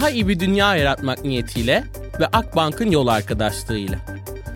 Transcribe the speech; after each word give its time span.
daha 0.00 0.10
iyi 0.10 0.28
bir 0.28 0.40
dünya 0.40 0.76
yaratmak 0.76 1.24
niyetiyle 1.24 1.84
ve 2.20 2.26
Akbank'ın 2.26 2.90
yol 2.90 3.06
arkadaşlığıyla. 3.06 3.98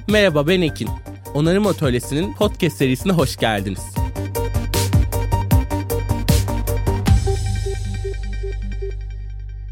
Merhaba 0.08 0.48
ben 0.48 0.60
Ekin. 0.60 0.88
Onarım 1.34 1.66
Atölyesi'nin 1.66 2.34
podcast 2.34 2.76
serisine 2.76 3.12
hoş 3.12 3.36
geldiniz. 3.36 3.80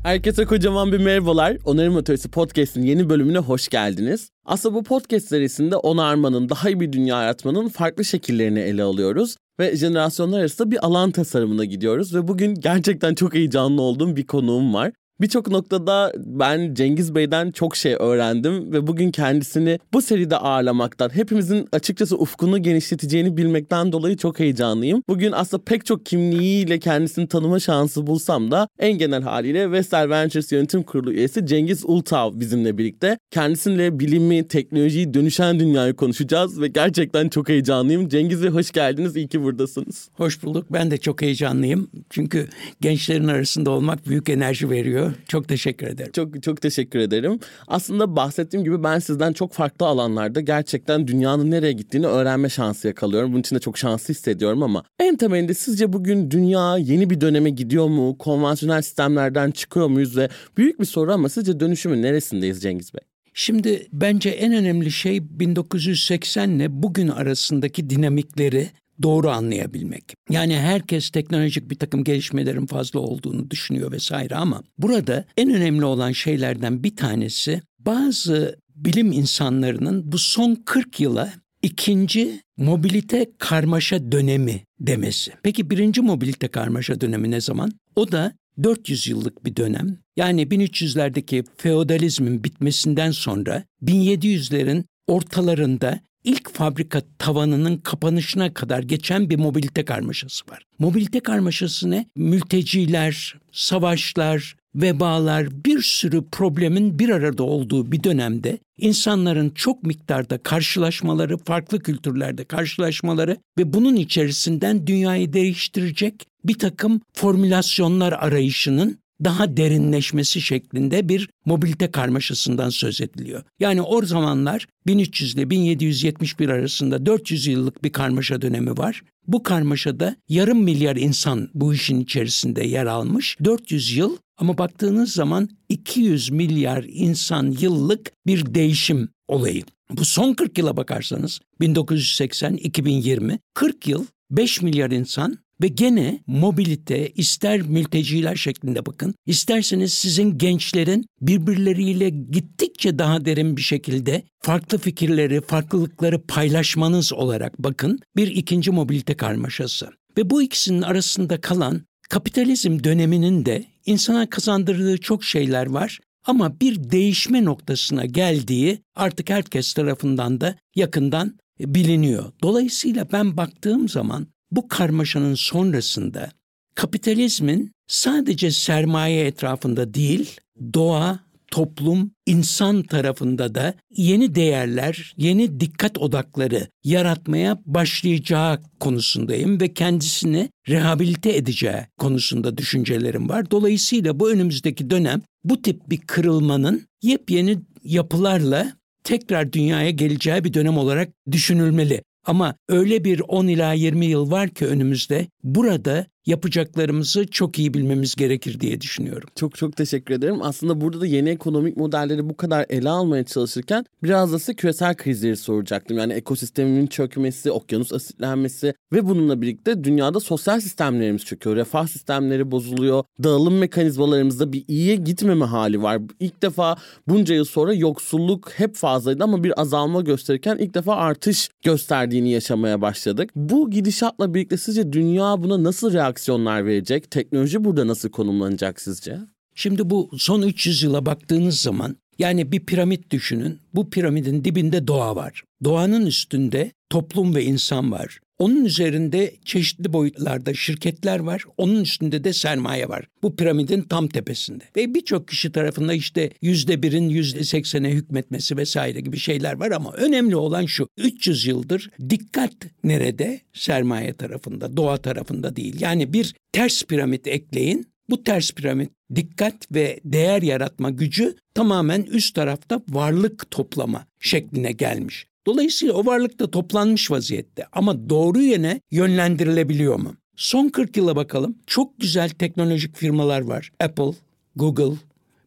Herkese 0.02 0.44
kocaman 0.44 0.92
bir 0.92 0.98
merhabalar. 0.98 1.56
Onarım 1.64 1.96
Atölyesi 1.96 2.30
Podcast'in 2.30 2.82
yeni 2.82 3.10
bölümüne 3.10 3.38
hoş 3.38 3.68
geldiniz. 3.68 4.30
Aslında 4.44 4.74
bu 4.74 4.82
podcast 4.82 5.28
serisinde 5.28 5.76
onarmanın, 5.76 6.48
daha 6.48 6.70
iyi 6.70 6.80
bir 6.80 6.92
dünya 6.92 7.22
yaratmanın 7.22 7.68
farklı 7.68 8.04
şekillerini 8.04 8.60
ele 8.60 8.82
alıyoruz. 8.82 9.36
Ve 9.60 9.76
jenerasyonlar 9.76 10.40
arasında 10.40 10.70
bir 10.70 10.86
alan 10.86 11.10
tasarımına 11.10 11.64
gidiyoruz. 11.64 12.14
Ve 12.14 12.28
bugün 12.28 12.54
gerçekten 12.54 13.14
çok 13.14 13.34
heyecanlı 13.34 13.82
olduğum 13.82 14.16
bir 14.16 14.26
konuğum 14.26 14.74
var. 14.74 14.92
Birçok 15.22 15.48
noktada 15.50 16.12
ben 16.16 16.74
Cengiz 16.74 17.14
Bey'den 17.14 17.50
çok 17.50 17.76
şey 17.76 17.96
öğrendim 17.98 18.72
ve 18.72 18.86
bugün 18.86 19.10
kendisini 19.10 19.78
bu 19.92 20.02
seride 20.02 20.36
ağırlamaktan, 20.36 21.14
hepimizin 21.14 21.68
açıkçası 21.72 22.18
ufkunu 22.18 22.62
genişleteceğini 22.62 23.36
bilmekten 23.36 23.92
dolayı 23.92 24.16
çok 24.16 24.40
heyecanlıyım. 24.40 25.02
Bugün 25.08 25.32
aslında 25.32 25.62
pek 25.64 25.86
çok 25.86 26.06
kimliğiyle 26.06 26.78
kendisini 26.78 27.28
tanıma 27.28 27.60
şansı 27.60 28.06
bulsam 28.06 28.50
da 28.50 28.68
en 28.78 28.92
genel 28.92 29.22
haliyle 29.22 29.70
Vestel 29.70 30.10
Ventures 30.10 30.52
Yönetim 30.52 30.82
Kurulu 30.82 31.12
üyesi 31.12 31.46
Cengiz 31.46 31.84
Ultav 31.84 32.40
bizimle 32.40 32.78
birlikte. 32.78 33.18
Kendisiyle 33.30 34.00
bilimi, 34.00 34.48
teknolojiyi, 34.48 35.14
dönüşen 35.14 35.60
dünyayı 35.60 35.94
konuşacağız 35.94 36.60
ve 36.60 36.68
gerçekten 36.68 37.28
çok 37.28 37.48
heyecanlıyım. 37.48 38.08
Cengiz 38.08 38.42
Bey 38.42 38.50
hoş 38.50 38.70
geldiniz, 38.70 39.16
iyi 39.16 39.28
ki 39.28 39.42
buradasınız. 39.42 40.08
Hoş 40.14 40.42
bulduk, 40.42 40.66
ben 40.70 40.90
de 40.90 40.98
çok 40.98 41.22
heyecanlıyım. 41.22 41.90
Çünkü 42.10 42.48
gençlerin 42.80 43.28
arasında 43.28 43.70
olmak 43.70 44.08
büyük 44.08 44.28
enerji 44.28 44.70
veriyor. 44.70 45.11
Çok 45.28 45.48
teşekkür 45.48 45.86
ederim. 45.86 46.12
Çok 46.12 46.42
çok 46.42 46.60
teşekkür 46.60 46.98
ederim. 46.98 47.38
Aslında 47.68 48.16
bahsettiğim 48.16 48.64
gibi 48.64 48.82
ben 48.82 48.98
sizden 48.98 49.32
çok 49.32 49.52
farklı 49.52 49.86
alanlarda 49.86 50.40
gerçekten 50.40 51.08
dünyanın 51.08 51.50
nereye 51.50 51.72
gittiğini 51.72 52.06
öğrenme 52.06 52.48
şansı 52.48 52.88
yakalıyorum. 52.88 53.32
Bunun 53.32 53.40
için 53.40 53.56
de 53.56 53.60
çok 53.60 53.78
şanslı 53.78 54.14
hissediyorum 54.14 54.62
ama 54.62 54.84
en 54.98 55.16
temelinde 55.16 55.54
sizce 55.54 55.92
bugün 55.92 56.30
dünya 56.30 56.76
yeni 56.78 57.10
bir 57.10 57.20
döneme 57.20 57.50
gidiyor 57.50 57.88
mu? 57.88 58.18
Konvansiyonel 58.18 58.82
sistemlerden 58.82 59.50
çıkıyor 59.50 59.86
muyuz 59.86 60.16
ve 60.16 60.28
büyük 60.56 60.80
bir 60.80 60.84
soru 60.84 61.12
ama 61.12 61.28
sizce 61.28 61.60
dönüşümün 61.60 62.02
neresindeyiz 62.02 62.62
Cengiz 62.62 62.94
Bey? 62.94 63.00
Şimdi 63.34 63.86
bence 63.92 64.30
en 64.30 64.52
önemli 64.52 64.90
şey 64.90 65.38
1980 65.40 66.50
ile 66.50 66.82
bugün 66.82 67.08
arasındaki 67.08 67.90
dinamikleri 67.90 68.68
doğru 69.02 69.30
anlayabilmek. 69.30 70.14
Yani 70.30 70.56
herkes 70.56 71.10
teknolojik 71.10 71.70
bir 71.70 71.78
takım 71.78 72.04
gelişmelerin 72.04 72.66
fazla 72.66 73.00
olduğunu 73.00 73.50
düşünüyor 73.50 73.92
vesaire 73.92 74.34
ama 74.34 74.62
burada 74.78 75.24
en 75.36 75.54
önemli 75.54 75.84
olan 75.84 76.12
şeylerden 76.12 76.84
bir 76.84 76.96
tanesi 76.96 77.62
bazı 77.78 78.58
bilim 78.74 79.12
insanlarının 79.12 80.12
bu 80.12 80.18
son 80.18 80.54
40 80.54 81.00
yıla 81.00 81.32
ikinci 81.62 82.40
mobilite 82.56 83.26
karmaşa 83.38 84.12
dönemi 84.12 84.64
demesi. 84.80 85.32
Peki 85.42 85.70
birinci 85.70 86.00
mobilite 86.00 86.48
karmaşa 86.48 87.00
dönemi 87.00 87.30
ne 87.30 87.40
zaman? 87.40 87.72
O 87.96 88.12
da 88.12 88.32
400 88.62 89.06
yıllık 89.06 89.44
bir 89.44 89.56
dönem. 89.56 89.98
Yani 90.16 90.42
1300'lerdeki 90.42 91.44
feodalizmin 91.56 92.44
bitmesinden 92.44 93.10
sonra 93.10 93.64
1700'lerin 93.82 94.84
ortalarında 95.06 96.00
ilk 96.24 96.54
fabrika 96.54 97.02
tavanının 97.18 97.76
kapanışına 97.76 98.54
kadar 98.54 98.82
geçen 98.82 99.30
bir 99.30 99.38
mobilite 99.38 99.84
karmaşası 99.84 100.44
var. 100.50 100.62
Mobilite 100.78 101.20
karmaşası 101.20 101.90
ne? 101.90 102.06
Mülteciler, 102.16 103.34
savaşlar, 103.52 104.56
vebalar, 104.74 105.64
bir 105.64 105.82
sürü 105.82 106.28
problemin 106.28 106.98
bir 106.98 107.08
arada 107.08 107.42
olduğu 107.42 107.92
bir 107.92 108.04
dönemde 108.04 108.58
insanların 108.78 109.50
çok 109.50 109.82
miktarda 109.82 110.38
karşılaşmaları, 110.38 111.36
farklı 111.38 111.78
kültürlerde 111.78 112.44
karşılaşmaları 112.44 113.36
ve 113.58 113.72
bunun 113.72 113.96
içerisinden 113.96 114.86
dünyayı 114.86 115.32
değiştirecek 115.32 116.26
bir 116.44 116.58
takım 116.58 117.00
formülasyonlar 117.14 118.12
arayışının 118.12 118.98
daha 119.24 119.56
derinleşmesi 119.56 120.40
şeklinde 120.40 121.08
bir 121.08 121.28
mobilite 121.44 121.90
karmaşasından 121.90 122.70
söz 122.70 123.00
ediliyor. 123.00 123.42
Yani 123.60 123.82
o 123.82 124.02
zamanlar 124.02 124.66
1300 124.86 125.34
ile 125.34 125.50
1771 125.50 126.48
arasında 126.48 127.06
400 127.06 127.46
yıllık 127.46 127.84
bir 127.84 127.92
karmaşa 127.92 128.42
dönemi 128.42 128.78
var. 128.78 129.02
Bu 129.26 129.42
karmaşada 129.42 130.16
yarım 130.28 130.62
milyar 130.62 130.96
insan 130.96 131.48
bu 131.54 131.74
işin 131.74 132.00
içerisinde 132.00 132.66
yer 132.66 132.86
almış. 132.86 133.36
400 133.44 133.96
yıl 133.96 134.16
ama 134.36 134.58
baktığınız 134.58 135.12
zaman 135.12 135.48
200 135.68 136.30
milyar 136.30 136.84
insan 136.88 137.56
yıllık 137.60 138.12
bir 138.26 138.54
değişim 138.54 139.08
olayı. 139.28 139.62
Bu 139.90 140.04
son 140.04 140.34
40 140.34 140.58
yıla 140.58 140.76
bakarsanız 140.76 141.40
1980-2020 141.60 143.38
40 143.54 143.88
yıl 143.88 144.06
5 144.30 144.62
milyar 144.62 144.90
insan 144.90 145.38
ve 145.62 145.68
gene 145.68 146.20
mobilite 146.26 147.10
ister 147.10 147.62
mülteciler 147.62 148.36
şeklinde 148.36 148.86
bakın, 148.86 149.14
isterseniz 149.26 149.94
sizin 149.94 150.38
gençlerin 150.38 151.06
birbirleriyle 151.20 152.10
gittikçe 152.10 152.98
daha 152.98 153.24
derin 153.24 153.56
bir 153.56 153.62
şekilde 153.62 154.22
farklı 154.42 154.78
fikirleri, 154.78 155.40
farklılıkları 155.40 156.22
paylaşmanız 156.26 157.12
olarak 157.12 157.58
bakın 157.58 157.98
bir 158.16 158.26
ikinci 158.26 158.70
mobilite 158.70 159.16
karmaşası. 159.16 159.88
Ve 160.18 160.30
bu 160.30 160.42
ikisinin 160.42 160.82
arasında 160.82 161.40
kalan 161.40 161.82
kapitalizm 162.08 162.84
döneminin 162.84 163.46
de 163.46 163.64
insana 163.86 164.30
kazandırdığı 164.30 164.98
çok 164.98 165.24
şeyler 165.24 165.66
var 165.66 165.98
ama 166.26 166.60
bir 166.60 166.90
değişme 166.90 167.44
noktasına 167.44 168.04
geldiği 168.04 168.82
artık 168.96 169.30
herkes 169.30 169.72
tarafından 169.74 170.40
da 170.40 170.56
yakından 170.74 171.38
biliniyor. 171.60 172.32
Dolayısıyla 172.42 173.12
ben 173.12 173.36
baktığım 173.36 173.88
zaman 173.88 174.26
bu 174.52 174.68
karmaşanın 174.68 175.34
sonrasında 175.34 176.30
kapitalizmin 176.74 177.72
sadece 177.86 178.50
sermaye 178.50 179.26
etrafında 179.26 179.94
değil, 179.94 180.40
doğa, 180.74 181.20
toplum, 181.52 182.10
insan 182.26 182.82
tarafında 182.82 183.54
da 183.54 183.74
yeni 183.96 184.34
değerler, 184.34 185.14
yeni 185.16 185.60
dikkat 185.60 185.98
odakları 185.98 186.68
yaratmaya 186.84 187.58
başlayacağı 187.66 188.60
konusundayım 188.80 189.60
ve 189.60 189.74
kendisini 189.74 190.48
rehabilite 190.68 191.36
edeceği 191.36 191.86
konusunda 191.98 192.58
düşüncelerim 192.58 193.28
var. 193.28 193.50
Dolayısıyla 193.50 194.20
bu 194.20 194.30
önümüzdeki 194.30 194.90
dönem 194.90 195.22
bu 195.44 195.62
tip 195.62 195.90
bir 195.90 196.00
kırılmanın 196.00 196.86
yepyeni 197.02 197.58
yapılarla 197.84 198.72
tekrar 199.04 199.52
dünyaya 199.52 199.90
geleceği 199.90 200.44
bir 200.44 200.54
dönem 200.54 200.78
olarak 200.78 201.08
düşünülmeli. 201.30 202.02
Ama 202.24 202.54
öyle 202.68 203.04
bir 203.04 203.20
10 203.28 203.46
ila 203.46 203.72
20 203.72 204.06
yıl 204.06 204.30
var 204.30 204.48
ki 204.48 204.66
önümüzde 204.66 205.26
burada 205.44 206.06
yapacaklarımızı 206.26 207.26
çok 207.26 207.58
iyi 207.58 207.74
bilmemiz 207.74 208.14
gerekir 208.14 208.60
diye 208.60 208.80
düşünüyorum. 208.80 209.28
Çok 209.36 209.54
çok 209.54 209.76
teşekkür 209.76 210.14
ederim. 210.14 210.42
Aslında 210.42 210.80
burada 210.80 211.00
da 211.00 211.06
yeni 211.06 211.28
ekonomik 211.28 211.76
modelleri 211.76 212.28
bu 212.28 212.36
kadar 212.36 212.66
ele 212.68 212.88
almaya 212.88 213.24
çalışırken 213.24 213.84
biraz 214.02 214.32
da 214.32 214.38
size 214.38 214.54
küresel 214.54 214.94
krizleri 214.94 215.36
soracaktım. 215.36 215.98
Yani 215.98 216.12
ekosistemin 216.12 216.86
çökmesi, 216.86 217.50
okyanus 217.50 217.92
asitlenmesi 217.92 218.74
ve 218.92 219.06
bununla 219.06 219.42
birlikte 219.42 219.84
dünyada 219.84 220.20
sosyal 220.20 220.60
sistemlerimiz 220.60 221.24
çöküyor. 221.24 221.56
Refah 221.56 221.86
sistemleri 221.86 222.50
bozuluyor. 222.50 223.04
Dağılım 223.22 223.58
mekanizmalarımızda 223.58 224.52
bir 224.52 224.64
iyiye 224.68 224.96
gitmeme 224.96 225.44
hali 225.44 225.82
var. 225.82 226.00
İlk 226.20 226.42
defa 226.42 226.76
bunca 227.08 227.34
yıl 227.34 227.44
sonra 227.44 227.74
yoksulluk 227.74 228.50
hep 228.50 228.74
fazlaydı 228.74 229.24
ama 229.24 229.44
bir 229.44 229.60
azalma 229.60 230.00
gösterirken 230.00 230.56
ilk 230.58 230.74
defa 230.74 230.96
artış 230.96 231.48
gösterdiğini 231.64 232.30
yaşamaya 232.30 232.80
başladık. 232.80 233.30
Bu 233.36 233.70
gidişatla 233.70 234.34
birlikte 234.34 234.56
sizce 234.56 234.92
dünya 234.92 235.42
buna 235.42 235.62
nasıl 235.62 235.92
reaksiyon 235.92 236.11
aksiyonlar 236.12 236.66
verecek? 236.66 237.10
Teknoloji 237.10 237.64
burada 237.64 237.86
nasıl 237.86 238.10
konumlanacak 238.10 238.80
sizce? 238.80 239.18
Şimdi 239.54 239.90
bu 239.90 240.10
son 240.18 240.42
300 240.42 240.82
yıla 240.82 241.06
baktığınız 241.06 241.60
zaman 241.60 241.96
yani 242.18 242.52
bir 242.52 242.60
piramit 242.60 243.10
düşünün. 243.10 243.60
Bu 243.74 243.90
piramidin 243.90 244.44
dibinde 244.44 244.86
doğa 244.86 245.16
var. 245.16 245.42
Doğanın 245.64 246.06
üstünde 246.06 246.72
toplum 246.90 247.34
ve 247.34 247.44
insan 247.44 247.92
var. 247.92 248.20
Onun 248.42 248.64
üzerinde 248.64 249.34
çeşitli 249.44 249.92
boyutlarda 249.92 250.54
şirketler 250.54 251.18
var. 251.18 251.44
Onun 251.56 251.80
üstünde 251.80 252.24
de 252.24 252.32
sermaye 252.32 252.88
var. 252.88 253.08
Bu 253.22 253.36
piramidin 253.36 253.82
tam 253.82 254.08
tepesinde. 254.08 254.64
Ve 254.76 254.94
birçok 254.94 255.28
kişi 255.28 255.52
tarafında 255.52 255.94
işte 255.94 256.30
yüzde 256.40 256.82
birin 256.82 257.08
yüzde 257.08 257.44
seksene 257.44 257.90
hükmetmesi 257.90 258.56
vesaire 258.56 259.00
gibi 259.00 259.18
şeyler 259.18 259.52
var 259.52 259.70
ama 259.70 259.92
önemli 259.92 260.36
olan 260.36 260.66
şu. 260.66 260.88
300 260.98 261.46
yıldır 261.46 261.90
dikkat 262.10 262.52
nerede? 262.84 263.40
Sermaye 263.52 264.12
tarafında, 264.14 264.76
doğa 264.76 264.96
tarafında 264.96 265.56
değil. 265.56 265.80
Yani 265.80 266.12
bir 266.12 266.34
ters 266.52 266.84
piramit 266.84 267.26
ekleyin. 267.26 267.86
Bu 268.10 268.24
ters 268.24 268.52
piramit 268.52 268.90
dikkat 269.14 269.72
ve 269.72 270.00
değer 270.04 270.42
yaratma 270.42 270.90
gücü 270.90 271.36
tamamen 271.54 272.02
üst 272.02 272.34
tarafta 272.34 272.82
varlık 272.88 273.50
toplama 273.50 274.06
şekline 274.20 274.72
gelmiş. 274.72 275.26
Dolayısıyla 275.46 275.94
o 275.94 276.06
varlık 276.06 276.40
da 276.40 276.50
toplanmış 276.50 277.10
vaziyette 277.10 277.66
ama 277.72 278.10
doğru 278.10 278.42
yöne 278.42 278.80
yönlendirilebiliyor 278.90 279.96
mu? 279.96 280.14
Son 280.36 280.68
40 280.68 280.96
yıla 280.96 281.16
bakalım. 281.16 281.58
Çok 281.66 282.00
güzel 282.00 282.30
teknolojik 282.30 282.96
firmalar 282.96 283.40
var. 283.40 283.72
Apple, 283.80 284.12
Google, 284.56 284.96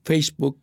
Facebook, 0.04 0.58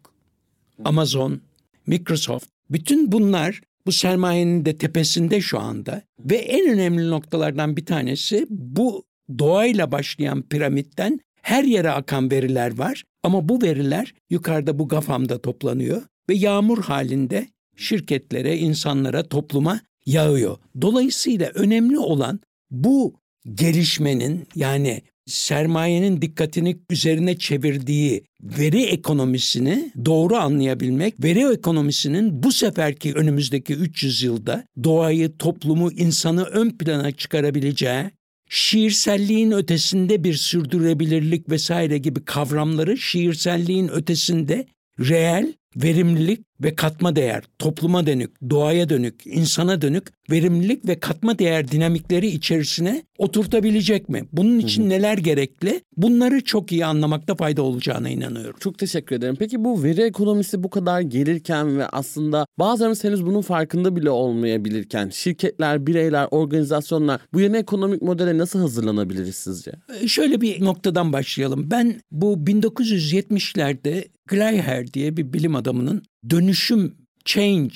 Amazon, 0.85 1.41
Microsoft 1.87 2.47
bütün 2.71 3.13
bunlar 3.13 3.61
bu 3.87 3.93
sermayenin 3.93 4.65
de 4.65 4.79
tepesinde 4.79 5.41
şu 5.41 5.59
anda 5.59 6.03
ve 6.19 6.37
en 6.37 6.73
önemli 6.73 7.11
noktalardan 7.11 7.77
bir 7.77 7.87
tanesi 7.87 8.47
bu 8.51 9.05
doğayla 9.39 9.93
başlayan 9.93 10.43
piramitten 10.43 11.21
her 11.43 11.65
yere 11.65 11.91
akan 11.91 12.31
veriler 12.31 12.79
var 12.79 13.05
ama 13.23 13.49
bu 13.49 13.63
veriler 13.63 14.15
yukarıda 14.31 14.79
bu 14.79 14.89
GAFAM'da 14.89 15.43
toplanıyor 15.43 16.03
ve 16.29 16.35
yağmur 16.35 16.83
halinde 16.83 17.47
şirketlere, 17.77 18.59
insanlara, 18.59 19.29
topluma 19.29 19.81
yağıyor. 20.07 20.57
Dolayısıyla 20.81 21.51
önemli 21.55 21.99
olan 21.99 22.41
bu 22.71 23.15
gelişmenin 23.55 24.47
yani 24.55 25.03
sermayenin 25.27 26.23
dikkatini 26.23 26.77
üzerine 26.91 27.39
çevirdiği 27.39 28.25
veri 28.43 28.83
ekonomisini 28.83 29.93
doğru 30.05 30.37
anlayabilmek, 30.37 31.25
veri 31.25 31.53
ekonomisinin 31.53 32.43
bu 32.43 32.53
seferki 32.53 33.15
önümüzdeki 33.15 33.75
300 33.75 34.23
yılda 34.23 34.65
doğayı, 34.85 35.39
toplumu, 35.39 35.93
insanı 35.93 36.45
ön 36.45 36.71
plana 36.71 37.13
çıkarabileceği, 37.13 38.05
şiirselliğin 38.49 39.51
ötesinde 39.51 40.25
bir 40.25 40.35
sürdürülebilirlik 40.35 41.51
vesaire 41.51 41.99
gibi 41.99 42.25
kavramları 42.25 42.99
şiirselliğin 42.99 43.89
ötesinde 43.89 44.67
reel, 45.01 45.53
verimlilik 45.77 46.52
ve 46.63 46.75
katma 46.75 47.17
değer, 47.17 47.45
topluma 47.59 48.07
dönük, 48.07 48.51
doğaya 48.51 48.89
dönük, 48.89 49.27
insana 49.27 49.83
dönük 49.83 50.09
verimlilik 50.33 50.89
ve 50.89 51.01
katma 51.01 51.39
değer 51.39 51.71
dinamikleri 51.71 52.27
içerisine 52.27 53.03
oturtabilecek 53.19 54.09
mi? 54.09 54.25
Bunun 54.33 54.59
için 54.59 54.89
neler 54.89 55.19
gerekli? 55.19 55.81
Bunları 55.97 56.45
çok 56.45 56.73
iyi 56.73 56.87
anlamakta 56.87 57.35
fayda 57.35 57.63
olacağına 57.63 58.09
inanıyorum. 58.09 58.57
Çok 58.61 58.79
teşekkür 58.79 59.17
ederim. 59.17 59.37
Peki 59.39 59.65
bu 59.65 59.83
veri 59.83 60.03
ekonomisi 60.03 60.63
bu 60.63 60.71
kadar 60.71 61.01
gelirken 61.01 61.79
ve 61.79 61.87
aslında 61.87 62.47
bazılarımız 62.59 63.05
henüz 63.05 63.27
bunun 63.27 63.41
farkında 63.43 63.97
bile 63.97 64.11
olmayabilirken 64.11 65.09
şirketler, 65.09 65.87
bireyler, 65.87 66.29
organizasyonlar 66.31 67.21
bu 67.33 67.41
yeni 67.41 67.57
ekonomik 67.57 68.03
modele 68.03 68.39
nasıl 68.39 68.59
hazırlanabiliriz 68.59 69.37
sizce? 69.37 69.73
Ee, 70.03 70.09
şöyle 70.09 70.41
bir 70.41 70.65
noktadan 70.65 71.13
başlayalım. 71.13 71.71
Ben 71.71 72.01
bu 72.11 72.35
1970'lerde 72.35 74.05
Gleiher 74.27 74.93
diye 74.93 75.17
bir 75.17 75.33
bilim 75.33 75.57
adamının 75.57 76.03
dönüşüm 76.31 77.02
change 77.25 77.75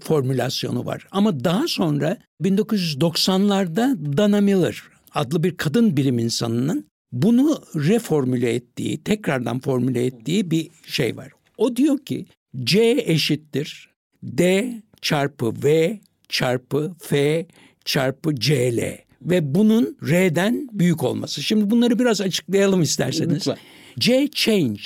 formülasyonu 0.00 0.86
var. 0.86 1.06
Ama 1.10 1.44
daha 1.44 1.68
sonra 1.68 2.16
1990'larda 2.42 4.16
Dana 4.16 4.40
Miller 4.40 4.82
adlı 5.14 5.42
bir 5.42 5.56
kadın 5.56 5.96
bilim 5.96 6.18
insanının 6.18 6.86
bunu 7.12 7.62
reformüle 7.74 8.54
ettiği, 8.54 9.02
tekrardan 9.02 9.60
formüle 9.60 10.06
ettiği 10.06 10.50
bir 10.50 10.68
şey 10.86 11.16
var. 11.16 11.32
O 11.56 11.76
diyor 11.76 11.98
ki 11.98 12.26
C 12.64 13.04
eşittir 13.06 13.90
D 14.22 14.72
çarpı 15.02 15.52
V 15.64 16.00
çarpı 16.28 16.94
F 16.98 17.46
çarpı 17.84 18.34
CL 18.34 18.98
ve 19.22 19.54
bunun 19.54 19.96
R'den 20.08 20.68
büyük 20.72 21.04
olması. 21.04 21.42
Şimdi 21.42 21.70
bunları 21.70 21.98
biraz 21.98 22.20
açıklayalım 22.20 22.82
isterseniz. 22.82 23.36
Lütfen. 23.36 23.56
C 23.98 24.28
change, 24.34 24.80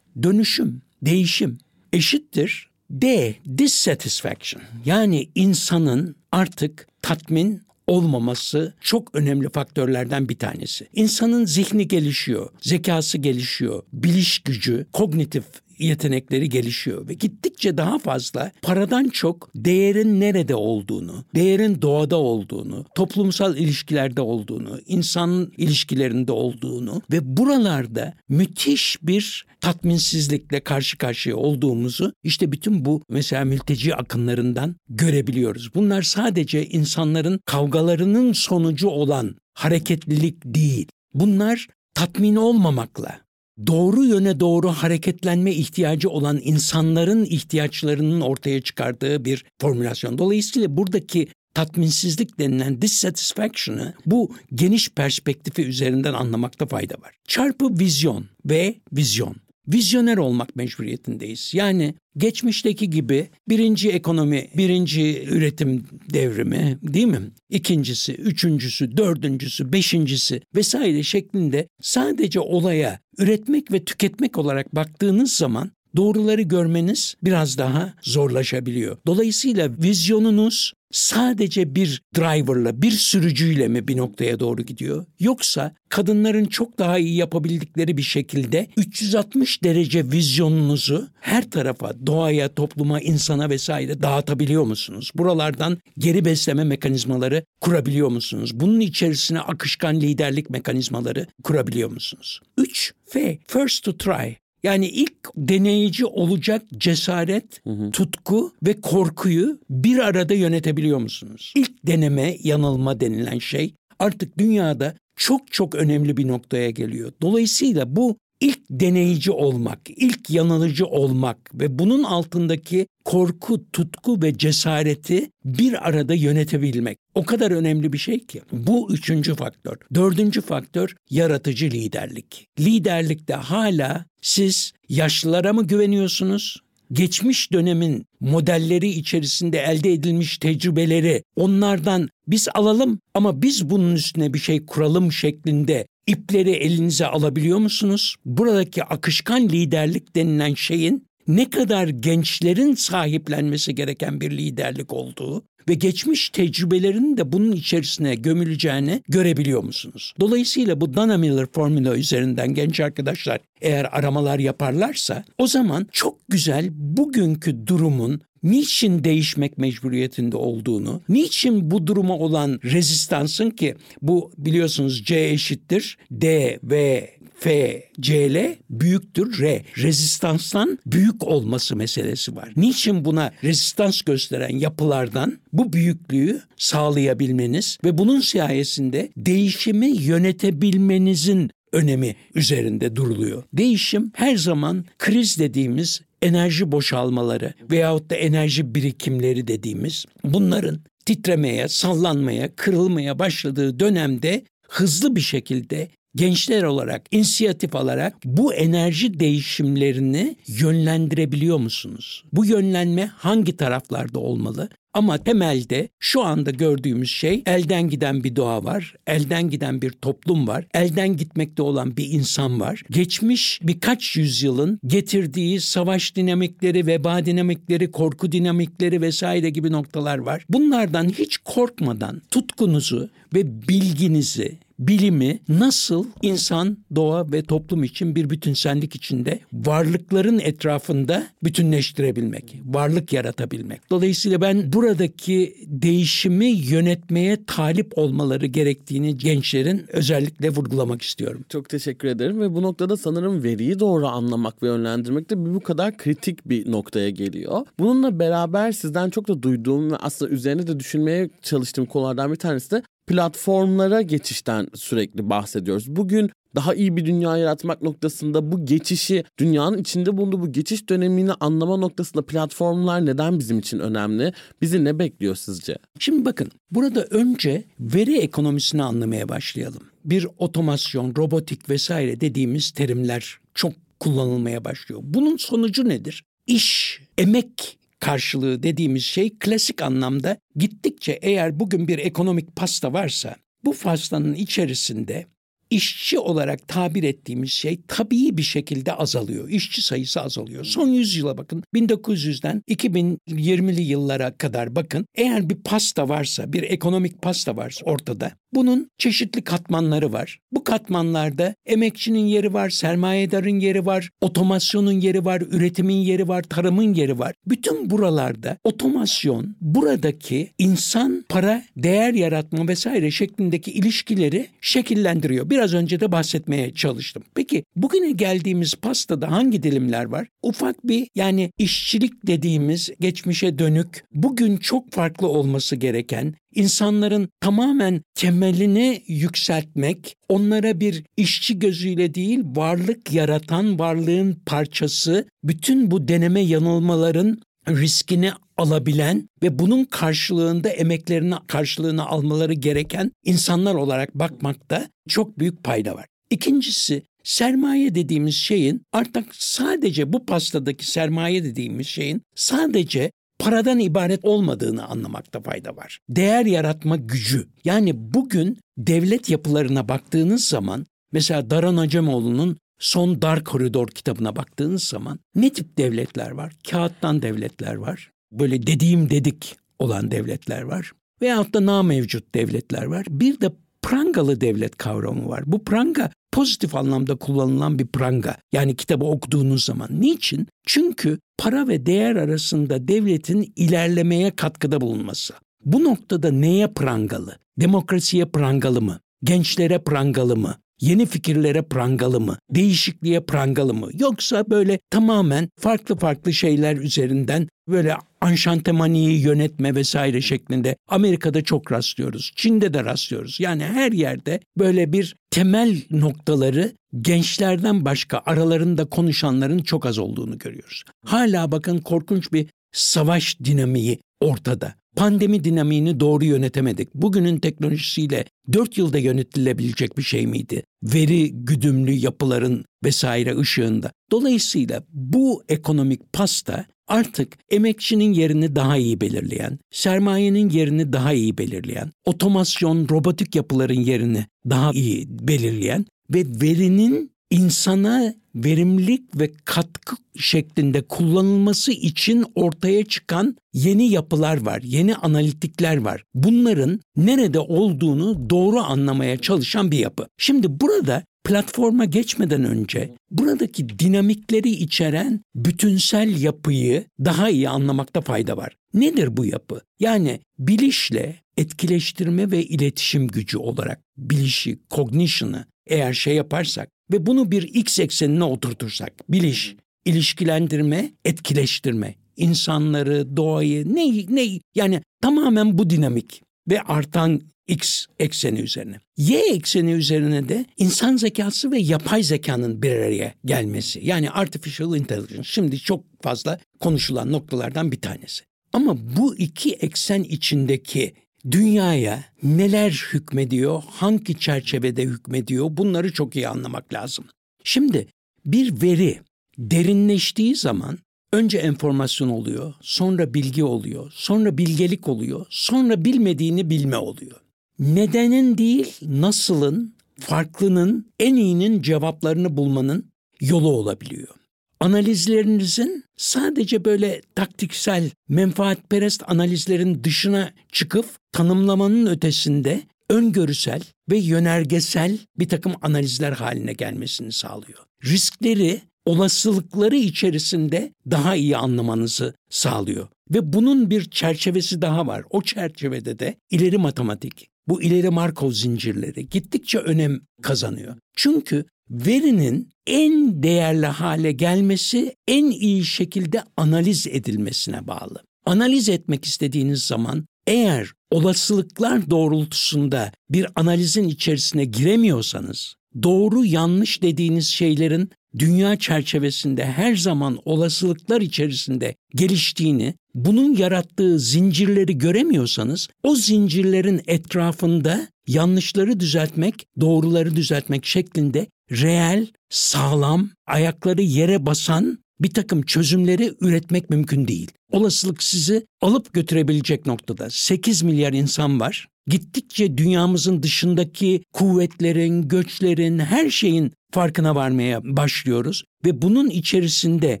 dönüşüm, 0.22 0.82
değişim 1.02 1.58
eşittir 1.92 2.69
D. 2.90 3.34
Dissatisfaction 3.58 4.62
yani 4.84 5.28
insanın 5.34 6.16
artık 6.32 6.86
tatmin 7.02 7.62
olmaması 7.86 8.74
çok 8.80 9.14
önemli 9.14 9.48
faktörlerden 9.48 10.28
bir 10.28 10.38
tanesi. 10.38 10.88
İnsanın 10.94 11.44
zihni 11.44 11.88
gelişiyor, 11.88 12.48
zekası 12.60 13.18
gelişiyor, 13.18 13.82
biliş 13.92 14.38
gücü, 14.38 14.86
kognitif 14.92 15.44
yetenekleri 15.80 16.48
gelişiyor 16.48 17.08
ve 17.08 17.14
gittikçe 17.14 17.76
daha 17.76 17.98
fazla 17.98 18.52
paradan 18.62 19.08
çok 19.08 19.50
değerin 19.54 20.20
nerede 20.20 20.54
olduğunu, 20.54 21.24
değerin 21.34 21.82
doğada 21.82 22.16
olduğunu, 22.16 22.84
toplumsal 22.94 23.56
ilişkilerde 23.56 24.20
olduğunu, 24.20 24.80
insan 24.86 25.52
ilişkilerinde 25.56 26.32
olduğunu 26.32 27.02
ve 27.12 27.36
buralarda 27.36 28.14
müthiş 28.28 28.96
bir 29.02 29.46
tatminsizlikle 29.60 30.60
karşı 30.60 30.98
karşıya 30.98 31.36
olduğumuzu 31.36 32.12
işte 32.22 32.52
bütün 32.52 32.84
bu 32.84 33.02
mesela 33.08 33.44
mülteci 33.44 33.94
akınlarından 33.94 34.76
görebiliyoruz. 34.88 35.74
Bunlar 35.74 36.02
sadece 36.02 36.66
insanların 36.66 37.40
kavgalarının 37.46 38.32
sonucu 38.32 38.88
olan 38.88 39.36
hareketlilik 39.54 40.36
değil. 40.44 40.86
Bunlar 41.14 41.68
tatmin 41.94 42.36
olmamakla, 42.36 43.20
doğru 43.66 44.04
yöne 44.04 44.40
doğru 44.40 44.68
hareketlenme 44.68 45.52
ihtiyacı 45.52 46.10
olan 46.10 46.40
insanların 46.42 47.24
ihtiyaçlarının 47.24 48.20
ortaya 48.20 48.62
çıkardığı 48.62 49.24
bir 49.24 49.44
formülasyon. 49.60 50.18
Dolayısıyla 50.18 50.76
buradaki 50.76 51.28
tatminsizlik 51.54 52.38
denilen 52.38 52.82
dissatisfaction'ı 52.82 53.94
bu 54.06 54.32
geniş 54.54 54.90
perspektifi 54.90 55.62
üzerinden 55.62 56.12
anlamakta 56.12 56.66
fayda 56.66 56.94
var. 56.94 57.14
Çarpı 57.28 57.78
vizyon 57.78 58.26
ve 58.44 58.74
vizyon 58.92 59.36
vizyoner 59.72 60.16
olmak 60.16 60.56
mecburiyetindeyiz. 60.56 61.50
Yani 61.54 61.94
geçmişteki 62.16 62.90
gibi 62.90 63.28
birinci 63.48 63.90
ekonomi, 63.90 64.50
birinci 64.56 65.24
üretim 65.30 65.84
devrimi 66.12 66.78
değil 66.82 67.06
mi? 67.06 67.20
İkincisi, 67.50 68.14
üçüncüsü, 68.14 68.96
dördüncüsü, 68.96 69.72
beşincisi 69.72 70.40
vesaire 70.56 71.02
şeklinde 71.02 71.68
sadece 71.82 72.40
olaya 72.40 73.00
üretmek 73.18 73.72
ve 73.72 73.84
tüketmek 73.84 74.38
olarak 74.38 74.74
baktığınız 74.74 75.32
zaman 75.32 75.70
doğruları 75.96 76.42
görmeniz 76.42 77.14
biraz 77.22 77.58
daha 77.58 77.94
zorlaşabiliyor. 78.02 78.96
Dolayısıyla 79.06 79.70
vizyonunuz 79.82 80.72
sadece 80.90 81.74
bir 81.74 82.02
driverla, 82.16 82.82
bir 82.82 82.90
sürücüyle 82.90 83.68
mi 83.68 83.88
bir 83.88 83.96
noktaya 83.96 84.40
doğru 84.40 84.62
gidiyor? 84.62 85.06
Yoksa 85.20 85.74
kadınların 85.88 86.44
çok 86.44 86.78
daha 86.78 86.98
iyi 86.98 87.16
yapabildikleri 87.16 87.96
bir 87.96 88.02
şekilde 88.02 88.66
360 88.76 89.64
derece 89.64 90.10
vizyonunuzu 90.10 91.08
her 91.20 91.50
tarafa, 91.50 92.06
doğaya, 92.06 92.54
topluma, 92.54 93.00
insana 93.00 93.50
vesaire 93.50 94.02
dağıtabiliyor 94.02 94.64
musunuz? 94.64 95.12
Buralardan 95.14 95.78
geri 95.98 96.24
besleme 96.24 96.64
mekanizmaları 96.64 97.44
kurabiliyor 97.60 98.08
musunuz? 98.08 98.50
Bunun 98.54 98.80
içerisine 98.80 99.40
akışkan 99.40 100.00
liderlik 100.00 100.50
mekanizmaları 100.50 101.26
kurabiliyor 101.42 101.90
musunuz? 101.90 102.40
3. 102.58 102.94
F. 103.06 103.38
First 103.46 103.84
to 103.84 103.96
try. 103.96 104.39
Yani 104.62 104.88
ilk 104.88 105.30
deneyici 105.36 106.06
olacak 106.06 106.62
cesaret, 106.76 107.66
hı 107.66 107.70
hı. 107.70 107.90
tutku 107.90 108.52
ve 108.66 108.80
korkuyu 108.80 109.60
bir 109.70 109.98
arada 109.98 110.34
yönetebiliyor 110.34 110.98
musunuz? 110.98 111.52
İlk 111.56 111.86
deneme, 111.86 112.36
yanılma 112.42 113.00
denilen 113.00 113.38
şey 113.38 113.74
artık 113.98 114.38
dünyada 114.38 114.94
çok 115.16 115.52
çok 115.52 115.74
önemli 115.74 116.16
bir 116.16 116.28
noktaya 116.28 116.70
geliyor. 116.70 117.12
Dolayısıyla 117.22 117.96
bu 117.96 118.16
ilk 118.40 118.58
deneyici 118.70 119.30
olmak, 119.30 119.80
ilk 119.96 120.30
yanılıcı 120.30 120.86
olmak 120.86 121.50
ve 121.54 121.78
bunun 121.78 122.02
altındaki 122.02 122.86
korku, 123.04 123.70
tutku 123.72 124.22
ve 124.22 124.38
cesareti 124.38 125.30
bir 125.44 125.88
arada 125.88 126.14
yönetebilmek. 126.14 126.98
O 127.14 127.24
kadar 127.24 127.50
önemli 127.50 127.92
bir 127.92 127.98
şey 127.98 128.18
ki. 128.18 128.42
Bu 128.52 128.92
üçüncü 128.92 129.34
faktör. 129.34 129.76
Dördüncü 129.94 130.40
faktör 130.40 130.94
yaratıcı 131.10 131.66
liderlik. 131.66 132.46
Liderlikte 132.58 133.34
hala 133.34 134.04
siz 134.22 134.72
yaşlılara 134.88 135.52
mı 135.52 135.66
güveniyorsunuz? 135.66 136.60
geçmiş 136.92 137.52
dönemin 137.52 138.06
modelleri 138.20 138.88
içerisinde 138.88 139.58
elde 139.58 139.92
edilmiş 139.92 140.38
tecrübeleri 140.38 141.22
onlardan 141.36 142.08
biz 142.26 142.48
alalım 142.54 142.98
ama 143.14 143.42
biz 143.42 143.70
bunun 143.70 143.94
üstüne 143.94 144.34
bir 144.34 144.38
şey 144.38 144.66
kuralım 144.66 145.12
şeklinde 145.12 145.86
ipleri 146.10 146.50
elinize 146.50 147.06
alabiliyor 147.06 147.58
musunuz? 147.58 148.16
Buradaki 148.24 148.84
akışkan 148.84 149.48
liderlik 149.48 150.16
denilen 150.16 150.54
şeyin 150.54 151.06
ne 151.28 151.50
kadar 151.50 151.88
gençlerin 151.88 152.74
sahiplenmesi 152.74 153.74
gereken 153.74 154.20
bir 154.20 154.30
liderlik 154.30 154.92
olduğu 154.92 155.42
ve 155.68 155.74
geçmiş 155.74 156.30
tecrübelerin 156.30 157.16
de 157.16 157.32
bunun 157.32 157.52
içerisine 157.52 158.14
gömüleceğini 158.14 159.02
görebiliyor 159.08 159.62
musunuz? 159.62 160.14
Dolayısıyla 160.20 160.80
bu 160.80 160.94
Dana 160.94 161.18
Miller 161.18 161.46
formülü 161.52 161.98
üzerinden 161.98 162.54
genç 162.54 162.80
arkadaşlar 162.80 163.40
eğer 163.60 163.88
aramalar 163.98 164.38
yaparlarsa 164.38 165.24
o 165.38 165.46
zaman 165.46 165.86
çok 165.92 166.28
güzel 166.28 166.68
bugünkü 166.72 167.66
durumun 167.66 168.20
niçin 168.42 169.04
değişmek 169.04 169.58
mecburiyetinde 169.58 170.36
olduğunu, 170.36 171.00
niçin 171.08 171.70
bu 171.70 171.86
duruma 171.86 172.18
olan 172.18 172.60
rezistansın 172.64 173.50
ki 173.50 173.74
bu 174.02 174.32
biliyorsunuz 174.38 175.04
C 175.04 175.28
eşittir 175.30 175.98
D 176.10 176.58
ve 176.64 177.20
F, 177.40 177.82
C, 178.00 178.34
L 178.34 178.56
büyüktür 178.70 179.40
R. 179.40 179.64
Rezistanstan 179.76 180.78
büyük 180.86 181.22
olması 181.22 181.76
meselesi 181.76 182.36
var. 182.36 182.52
Niçin 182.56 183.04
buna 183.04 183.32
rezistans 183.44 184.02
gösteren 184.02 184.56
yapılardan 184.58 185.38
bu 185.52 185.72
büyüklüğü 185.72 186.40
sağlayabilmeniz 186.56 187.78
ve 187.84 187.98
bunun 187.98 188.20
sayesinde 188.20 189.08
değişimi 189.16 189.90
yönetebilmenizin 189.90 191.50
önemi 191.72 192.16
üzerinde 192.34 192.96
duruluyor. 192.96 193.42
Değişim 193.52 194.12
her 194.14 194.36
zaman 194.36 194.84
kriz 194.98 195.38
dediğimiz 195.38 196.00
enerji 196.22 196.72
boşalmaları 196.72 197.54
veyahut 197.70 198.10
da 198.10 198.14
enerji 198.14 198.74
birikimleri 198.74 199.48
dediğimiz 199.48 200.04
bunların 200.24 200.80
titremeye, 201.06 201.68
sallanmaya, 201.68 202.56
kırılmaya 202.56 203.18
başladığı 203.18 203.80
dönemde 203.80 204.44
hızlı 204.68 205.16
bir 205.16 205.20
şekilde 205.20 205.88
gençler 206.16 206.62
olarak, 206.62 207.02
inisiyatif 207.10 207.76
alarak 207.76 208.16
bu 208.24 208.54
enerji 208.54 209.20
değişimlerini 209.20 210.36
yönlendirebiliyor 210.46 211.58
musunuz? 211.58 212.24
Bu 212.32 212.44
yönlenme 212.44 213.06
hangi 213.06 213.56
taraflarda 213.56 214.18
olmalı? 214.18 214.68
Ama 214.94 215.18
temelde 215.18 215.88
şu 215.98 216.22
anda 216.22 216.50
gördüğümüz 216.50 217.10
şey 217.10 217.42
elden 217.46 217.88
giden 217.88 218.24
bir 218.24 218.36
doğa 218.36 218.64
var, 218.64 218.94
elden 219.06 219.50
giden 219.50 219.82
bir 219.82 219.90
toplum 219.90 220.48
var, 220.48 220.66
elden 220.74 221.16
gitmekte 221.16 221.62
olan 221.62 221.96
bir 221.96 222.10
insan 222.10 222.60
var. 222.60 222.82
Geçmiş 222.90 223.60
birkaç 223.62 224.16
yüzyılın 224.16 224.80
getirdiği 224.86 225.60
savaş 225.60 226.16
dinamikleri, 226.16 226.86
veba 226.86 227.26
dinamikleri, 227.26 227.90
korku 227.90 228.32
dinamikleri 228.32 229.00
vesaire 229.00 229.50
gibi 229.50 229.72
noktalar 229.72 230.18
var. 230.18 230.44
Bunlardan 230.48 231.08
hiç 231.08 231.38
korkmadan 231.38 232.22
tutkunuzu 232.30 233.10
ve 233.34 233.68
bilginizi, 233.68 234.58
bilimi 234.80 235.38
nasıl 235.48 236.04
insan, 236.22 236.78
doğa 236.94 237.32
ve 237.32 237.42
toplum 237.42 237.84
için 237.84 238.14
bir 238.14 238.30
bütünsellik 238.30 238.94
içinde 238.94 239.40
varlıkların 239.52 240.38
etrafında 240.38 241.26
bütünleştirebilmek, 241.42 242.60
varlık 242.64 243.12
yaratabilmek. 243.12 243.90
Dolayısıyla 243.90 244.40
ben 244.40 244.72
buradaki 244.72 245.54
değişimi 245.66 246.46
yönetmeye 246.46 247.44
talip 247.44 247.98
olmaları 247.98 248.46
gerektiğini 248.46 249.16
gençlerin 249.16 249.84
özellikle 249.88 250.50
vurgulamak 250.50 251.02
istiyorum. 251.02 251.44
Çok 251.48 251.68
teşekkür 251.68 252.08
ederim 252.08 252.40
ve 252.40 252.54
bu 252.54 252.62
noktada 252.62 252.96
sanırım 252.96 253.42
veriyi 253.42 253.78
doğru 253.78 254.06
anlamak 254.06 254.62
ve 254.62 254.66
yönlendirmek 254.66 255.30
de 255.30 255.54
bu 255.54 255.60
kadar 255.60 255.96
kritik 255.96 256.48
bir 256.48 256.70
noktaya 256.70 257.10
geliyor. 257.10 257.66
Bununla 257.78 258.18
beraber 258.18 258.72
sizden 258.72 259.10
çok 259.10 259.28
da 259.28 259.42
duyduğum 259.42 259.90
ve 259.90 259.96
aslında 259.96 260.30
üzerine 260.30 260.66
de 260.66 260.80
düşünmeye 260.80 261.30
çalıştığım 261.42 261.86
konulardan 261.86 262.30
bir 262.30 262.36
tanesi 262.36 262.70
de 262.70 262.82
platformlara 263.10 264.02
geçişten 264.02 264.68
sürekli 264.74 265.30
bahsediyoruz. 265.30 265.96
Bugün 265.96 266.30
daha 266.54 266.74
iyi 266.74 266.96
bir 266.96 267.04
dünya 267.04 267.36
yaratmak 267.36 267.82
noktasında 267.82 268.52
bu 268.52 268.66
geçişi, 268.66 269.24
dünyanın 269.38 269.78
içinde 269.78 270.16
bulunduğu 270.16 270.40
bu 270.40 270.52
geçiş 270.52 270.88
dönemini 270.88 271.32
anlama 271.32 271.76
noktasında 271.76 272.26
platformlar 272.26 273.06
neden 273.06 273.38
bizim 273.38 273.58
için 273.58 273.78
önemli? 273.78 274.32
Bizi 274.62 274.84
ne 274.84 274.98
bekliyor 274.98 275.34
sizce? 275.34 275.78
Şimdi 275.98 276.24
bakın 276.24 276.50
burada 276.70 277.04
önce 277.04 277.64
veri 277.80 278.18
ekonomisini 278.18 278.82
anlamaya 278.82 279.28
başlayalım. 279.28 279.82
Bir 280.04 280.26
otomasyon, 280.38 281.14
robotik 281.16 281.70
vesaire 281.70 282.20
dediğimiz 282.20 282.70
terimler 282.70 283.38
çok 283.54 283.72
kullanılmaya 284.00 284.64
başlıyor. 284.64 285.00
Bunun 285.04 285.36
sonucu 285.36 285.88
nedir? 285.88 286.24
İş, 286.46 287.00
emek 287.18 287.78
karşılığı 288.00 288.62
dediğimiz 288.62 289.04
şey 289.04 289.30
klasik 289.38 289.82
anlamda 289.82 290.36
gittikçe 290.56 291.18
eğer 291.22 291.60
bugün 291.60 291.88
bir 291.88 291.98
ekonomik 291.98 292.56
pasta 292.56 292.92
varsa 292.92 293.36
bu 293.64 293.74
pastanın 293.76 294.34
içerisinde 294.34 295.26
işçi 295.70 296.18
olarak 296.18 296.68
tabir 296.68 297.02
ettiğimiz 297.02 297.52
şey 297.52 297.80
tabii 297.88 298.36
bir 298.36 298.42
şekilde 298.42 298.92
azalıyor. 298.92 299.48
İşçi 299.48 299.82
sayısı 299.82 300.20
azalıyor. 300.20 300.64
Son 300.64 300.88
yüzyıla 300.88 301.38
bakın 301.38 301.62
1900'den 301.74 302.62
2020'li 302.68 303.82
yıllara 303.82 304.36
kadar 304.36 304.76
bakın. 304.76 305.06
Eğer 305.14 305.50
bir 305.50 305.54
pasta 305.54 306.08
varsa, 306.08 306.52
bir 306.52 306.62
ekonomik 306.62 307.22
pasta 307.22 307.56
varsa 307.56 307.84
ortada 307.84 308.32
bunun 308.52 308.90
çeşitli 308.98 309.42
katmanları 309.42 310.12
var. 310.12 310.38
Bu 310.52 310.64
katmanlarda 310.64 311.54
emekçinin 311.66 312.26
yeri 312.26 312.52
var, 312.52 312.70
sermayedarın 312.70 313.60
yeri 313.60 313.86
var, 313.86 314.10
otomasyonun 314.20 314.92
yeri 314.92 315.24
var, 315.24 315.42
üretimin 315.50 315.96
yeri 315.96 316.28
var, 316.28 316.42
tarımın 316.42 316.94
yeri 316.94 317.18
var. 317.18 317.34
Bütün 317.46 317.90
buralarda 317.90 318.56
otomasyon 318.64 319.56
buradaki 319.60 320.50
insan, 320.58 321.24
para, 321.28 321.62
değer 321.76 322.14
yaratma 322.14 322.68
vesaire 322.68 323.10
şeklindeki 323.10 323.70
ilişkileri 323.72 324.46
şekillendiriyor. 324.60 325.50
Biraz 325.50 325.74
önce 325.74 326.00
de 326.00 326.12
bahsetmeye 326.12 326.74
çalıştım. 326.74 327.22
Peki 327.34 327.64
bugüne 327.76 328.10
geldiğimiz 328.10 328.74
pastada 328.74 329.30
hangi 329.30 329.62
dilimler 329.62 330.04
var? 330.04 330.28
Ufak 330.42 330.86
bir 330.86 331.08
yani 331.14 331.50
işçilik 331.58 332.26
dediğimiz 332.26 332.90
geçmişe 333.00 333.58
dönük, 333.58 334.04
bugün 334.12 334.56
çok 334.56 334.92
farklı 334.92 335.28
olması 335.28 335.76
gereken 335.76 336.34
insanların 336.54 337.28
tamamen 337.40 338.02
temelini 338.14 339.02
yükseltmek, 339.06 340.16
onlara 340.28 340.80
bir 340.80 341.04
işçi 341.16 341.58
gözüyle 341.58 342.14
değil, 342.14 342.40
varlık 342.44 343.12
yaratan 343.12 343.78
varlığın 343.78 344.42
parçası, 344.46 345.28
bütün 345.44 345.90
bu 345.90 346.08
deneme 346.08 346.40
yanılmaların 346.40 347.38
riskini 347.68 348.32
alabilen 348.56 349.28
ve 349.42 349.58
bunun 349.58 349.84
karşılığında 349.84 350.68
emeklerini 350.68 351.34
karşılığını 351.46 352.06
almaları 352.06 352.52
gereken 352.52 353.12
insanlar 353.24 353.74
olarak 353.74 354.14
bakmakta 354.14 354.88
çok 355.08 355.38
büyük 355.38 355.64
payda 355.64 355.94
var. 355.94 356.06
İkincisi 356.30 357.02
sermaye 357.24 357.94
dediğimiz 357.94 358.34
şeyin 358.34 358.82
artık 358.92 359.34
sadece 359.34 360.12
bu 360.12 360.26
pastadaki 360.26 360.90
sermaye 360.90 361.44
dediğimiz 361.44 361.86
şeyin 361.86 362.22
sadece 362.34 363.10
paradan 363.40 363.78
ibaret 363.78 364.24
olmadığını 364.24 364.86
anlamakta 364.86 365.40
fayda 365.40 365.76
var. 365.76 365.98
Değer 366.08 366.46
yaratma 366.46 366.96
gücü. 366.96 367.48
Yani 367.64 368.14
bugün 368.14 368.58
devlet 368.78 369.30
yapılarına 369.30 369.88
baktığınız 369.88 370.44
zaman 370.44 370.86
mesela 371.12 371.50
Daran 371.50 371.76
Acemoğlu'nun 371.76 372.56
Son 372.78 373.22
Dar 373.22 373.44
Koridor 373.44 373.88
kitabına 373.88 374.36
baktığınız 374.36 374.84
zaman 374.84 375.18
ne 375.34 375.50
tip 375.50 375.78
devletler 375.78 376.30
var? 376.30 376.52
Kağıttan 376.70 377.22
devletler 377.22 377.74
var. 377.74 378.10
Böyle 378.32 378.66
dediğim 378.66 379.10
dedik 379.10 379.56
olan 379.78 380.10
devletler 380.10 380.62
var. 380.62 380.92
Veyahut 381.22 381.54
da 381.54 381.66
na 381.66 381.82
mevcut 381.82 382.34
devletler 382.34 382.84
var. 382.84 383.06
Bir 383.10 383.40
de 383.40 383.50
prangalı 383.82 384.40
devlet 384.40 384.76
kavramı 384.76 385.28
var. 385.28 385.42
Bu 385.46 385.64
pranga 385.64 386.10
pozitif 386.32 386.74
anlamda 386.74 387.16
kullanılan 387.16 387.78
bir 387.78 387.86
pranga. 387.86 388.36
Yani 388.52 388.76
kitabı 388.76 389.04
okuduğunuz 389.04 389.64
zaman. 389.64 389.88
Niçin? 389.90 390.46
Çünkü 390.66 391.18
para 391.38 391.68
ve 391.68 391.86
değer 391.86 392.16
arasında 392.16 392.88
devletin 392.88 393.52
ilerlemeye 393.56 394.30
katkıda 394.36 394.80
bulunması. 394.80 395.34
Bu 395.64 395.84
noktada 395.84 396.30
neye 396.30 396.68
prangalı? 396.68 397.38
Demokrasiye 397.58 398.24
prangalı 398.24 398.82
mı? 398.82 399.00
Gençlere 399.24 399.78
prangalı 399.78 400.36
mı? 400.36 400.56
Yeni 400.80 401.06
fikirlere 401.06 401.62
prangalı 401.62 402.20
mı? 402.20 402.38
Değişikliğe 402.50 403.20
prangalı 403.20 403.74
mı? 403.74 403.88
Yoksa 403.98 404.50
böyle 404.50 404.78
tamamen 404.90 405.48
farklı 405.60 405.96
farklı 405.96 406.32
şeyler 406.32 406.76
üzerinden 406.76 407.48
böyle 407.68 407.96
anşantemaniyi 408.20 409.20
yönetme 409.20 409.74
vesaire 409.74 410.20
şeklinde 410.20 410.76
Amerika'da 410.88 411.42
çok 411.42 411.72
rastlıyoruz. 411.72 412.32
Çin'de 412.36 412.74
de 412.74 412.84
rastlıyoruz. 412.84 413.40
Yani 413.40 413.64
her 413.64 413.92
yerde 413.92 414.40
böyle 414.58 414.92
bir 414.92 415.16
temel 415.30 415.82
noktaları 415.90 416.72
gençlerden 417.00 417.84
başka 417.84 418.22
aralarında 418.26 418.84
konuşanların 418.84 419.58
çok 419.58 419.86
az 419.86 419.98
olduğunu 419.98 420.38
görüyoruz. 420.38 420.84
Hala 421.06 421.52
bakın 421.52 421.78
korkunç 421.78 422.32
bir 422.32 422.46
savaş 422.72 423.38
dinamiği 423.44 423.98
ortada. 424.20 424.74
Pandemi 424.96 425.44
dinamiğini 425.44 426.00
doğru 426.00 426.24
yönetemedik. 426.24 426.94
Bugünün 426.94 427.38
teknolojisiyle 427.38 428.24
4 428.52 428.78
yılda 428.78 428.98
yönetilebilecek 428.98 429.98
bir 429.98 430.02
şey 430.02 430.26
miydi? 430.26 430.62
Veri 430.82 431.30
güdümlü 431.32 431.92
yapıların 431.92 432.64
vesaire 432.84 433.38
ışığında. 433.38 433.92
Dolayısıyla 434.10 434.82
bu 434.92 435.44
ekonomik 435.48 436.12
pasta 436.12 436.64
artık 436.88 437.38
emekçinin 437.50 438.12
yerini 438.12 438.56
daha 438.56 438.76
iyi 438.76 439.00
belirleyen, 439.00 439.58
sermayenin 439.70 440.50
yerini 440.50 440.92
daha 440.92 441.12
iyi 441.12 441.38
belirleyen, 441.38 441.90
otomasyon, 442.04 442.88
robotik 442.90 443.34
yapıların 443.34 443.80
yerini 443.80 444.26
daha 444.50 444.72
iyi 444.72 445.06
belirleyen 445.08 445.84
ve 446.10 446.24
verinin 446.40 447.12
insana 447.30 448.14
verimlilik 448.34 449.20
ve 449.20 449.30
katkı 449.44 449.96
şeklinde 450.16 450.82
kullanılması 450.82 451.72
için 451.72 452.24
ortaya 452.34 452.84
çıkan 452.84 453.36
yeni 453.52 453.88
yapılar 453.88 454.40
var, 454.40 454.62
yeni 454.64 454.96
analitikler 454.96 455.76
var. 455.76 456.04
Bunların 456.14 456.80
nerede 456.96 457.38
olduğunu 457.38 458.30
doğru 458.30 458.58
anlamaya 458.58 459.16
çalışan 459.16 459.70
bir 459.70 459.78
yapı. 459.78 460.06
Şimdi 460.18 460.60
burada 460.60 461.02
platforma 461.24 461.84
geçmeden 461.84 462.44
önce 462.44 462.94
buradaki 463.10 463.78
dinamikleri 463.78 464.50
içeren 464.50 465.20
bütünsel 465.34 466.22
yapıyı 466.22 466.84
daha 467.04 467.30
iyi 467.30 467.48
anlamakta 467.48 468.00
fayda 468.00 468.36
var. 468.36 468.56
Nedir 468.74 469.16
bu 469.16 469.24
yapı? 469.24 469.60
Yani 469.80 470.20
bilişle 470.38 471.16
etkileştirme 471.36 472.30
ve 472.30 472.44
iletişim 472.44 473.08
gücü 473.08 473.38
olarak 473.38 473.80
bilişi, 473.96 474.58
cognition'ı 474.70 475.44
eğer 475.70 475.92
şey 475.92 476.14
yaparsak 476.14 476.68
ve 476.92 477.06
bunu 477.06 477.30
bir 477.30 477.42
x 477.42 477.78
eksenine 477.78 478.24
oturtursak, 478.24 478.92
biliş, 479.12 479.56
ilişkilendirme, 479.84 480.90
etkileştirme, 481.04 481.94
insanları, 482.16 483.16
doğayı, 483.16 483.74
ne 483.74 484.06
ne 484.16 484.38
yani 484.54 484.82
tamamen 485.02 485.58
bu 485.58 485.70
dinamik 485.70 486.22
ve 486.48 486.62
artan 486.62 487.20
X 487.50 487.86
ekseni 487.98 488.40
üzerine. 488.40 488.80
Y 488.96 489.34
ekseni 489.34 489.72
üzerine 489.72 490.28
de 490.28 490.46
insan 490.56 490.96
zekası 490.96 491.50
ve 491.50 491.58
yapay 491.58 492.02
zekanın 492.02 492.62
bir 492.62 492.70
araya 492.70 493.14
gelmesi. 493.24 493.80
Yani 493.82 494.10
artificial 494.10 494.76
intelligence. 494.76 495.22
Şimdi 495.22 495.58
çok 495.58 495.84
fazla 496.02 496.40
konuşulan 496.60 497.12
noktalardan 497.12 497.72
bir 497.72 497.80
tanesi. 497.80 498.24
Ama 498.52 498.76
bu 498.96 499.16
iki 499.16 499.52
eksen 499.52 500.02
içindeki 500.02 500.94
dünyaya 501.30 502.04
neler 502.22 502.88
hükmediyor, 502.92 503.62
hangi 503.66 504.18
çerçevede 504.18 504.82
hükmediyor 504.82 505.56
bunları 505.56 505.92
çok 505.92 506.16
iyi 506.16 506.28
anlamak 506.28 506.72
lazım. 506.72 507.04
Şimdi 507.44 507.86
bir 508.26 508.62
veri 508.62 509.00
derinleştiği 509.38 510.36
zaman 510.36 510.78
önce 511.12 511.38
enformasyon 511.38 512.08
oluyor, 512.08 512.54
sonra 512.60 513.14
bilgi 513.14 513.44
oluyor, 513.44 513.92
sonra 513.94 514.38
bilgelik 514.38 514.88
oluyor, 514.88 515.26
sonra 515.30 515.84
bilmediğini 515.84 516.50
bilme 516.50 516.76
oluyor. 516.76 517.20
Nedenin 517.58 518.38
değil, 518.38 518.72
nasılın, 518.82 519.74
farklının, 520.00 520.86
en 521.00 521.16
iyinin 521.16 521.62
cevaplarını 521.62 522.36
bulmanın 522.36 522.90
yolu 523.20 523.48
olabiliyor. 523.48 524.19
Analizlerinizin 524.60 525.84
sadece 525.96 526.64
böyle 526.64 527.00
taktiksel, 527.14 527.90
menfaatperest 528.08 529.02
analizlerin 529.06 529.84
dışına 529.84 530.32
çıkıp 530.52 530.86
tanımlamanın 531.12 531.86
ötesinde 531.86 532.62
öngörüsel 532.90 533.62
ve 533.90 533.98
yönergesel 533.98 534.98
bir 535.18 535.28
takım 535.28 535.52
analizler 535.62 536.12
haline 536.12 536.52
gelmesini 536.52 537.12
sağlıyor. 537.12 537.58
Riskleri, 537.84 538.60
olasılıkları 538.84 539.76
içerisinde 539.76 540.72
daha 540.90 541.16
iyi 541.16 541.36
anlamanızı 541.36 542.14
sağlıyor. 542.30 542.88
Ve 543.10 543.32
bunun 543.32 543.70
bir 543.70 543.90
çerçevesi 543.90 544.62
daha 544.62 544.86
var. 544.86 545.04
O 545.10 545.22
çerçevede 545.22 545.98
de 545.98 546.16
ileri 546.30 546.58
matematik, 546.58 547.28
bu 547.50 547.62
ileri 547.62 547.90
Markov 547.90 548.32
zincirleri 548.32 549.08
gittikçe 549.08 549.58
önem 549.58 550.00
kazanıyor. 550.22 550.76
Çünkü 550.96 551.44
verinin 551.70 552.48
en 552.66 553.22
değerli 553.22 553.66
hale 553.66 554.12
gelmesi 554.12 554.96
en 555.08 555.24
iyi 555.24 555.64
şekilde 555.64 556.22
analiz 556.36 556.86
edilmesine 556.86 557.66
bağlı. 557.66 558.02
Analiz 558.26 558.68
etmek 558.68 559.04
istediğiniz 559.04 559.62
zaman 559.62 560.06
eğer 560.26 560.72
olasılıklar 560.90 561.90
doğrultusunda 561.90 562.92
bir 563.10 563.26
analizin 563.34 563.88
içerisine 563.88 564.44
giremiyorsanız, 564.44 565.54
doğru 565.82 566.24
yanlış 566.24 566.82
dediğiniz 566.82 567.26
şeylerin 567.26 567.90
dünya 568.18 568.56
çerçevesinde 568.56 569.44
her 569.44 569.76
zaman 569.76 570.18
olasılıklar 570.24 571.00
içerisinde 571.00 571.74
geliştiğini, 571.94 572.74
bunun 572.94 573.36
yarattığı 573.36 573.98
zincirleri 573.98 574.78
göremiyorsanız 574.78 575.68
o 575.82 575.94
zincirlerin 575.94 576.82
etrafında 576.86 577.88
yanlışları 578.06 578.80
düzeltmek, 578.80 579.46
doğruları 579.60 580.16
düzeltmek 580.16 580.66
şeklinde 580.66 581.26
reel, 581.50 582.06
sağlam, 582.30 583.10
ayakları 583.26 583.82
yere 583.82 584.26
basan 584.26 584.78
bir 585.00 585.10
takım 585.10 585.42
çözümleri 585.42 586.14
üretmek 586.20 586.70
mümkün 586.70 587.08
değil. 587.08 587.30
Olasılık 587.52 588.02
sizi 588.02 588.46
alıp 588.60 588.92
götürebilecek 588.92 589.66
noktada 589.66 590.10
8 590.10 590.62
milyar 590.62 590.92
insan 590.92 591.40
var. 591.40 591.68
Gittikçe 591.86 592.58
dünyamızın 592.58 593.22
dışındaki 593.22 594.02
kuvvetlerin, 594.12 595.08
göçlerin, 595.08 595.78
her 595.78 596.10
şeyin 596.10 596.52
farkına 596.72 597.14
varmaya 597.14 597.60
başlıyoruz 597.64 598.44
ve 598.64 598.82
bunun 598.82 599.10
içerisinde 599.10 600.00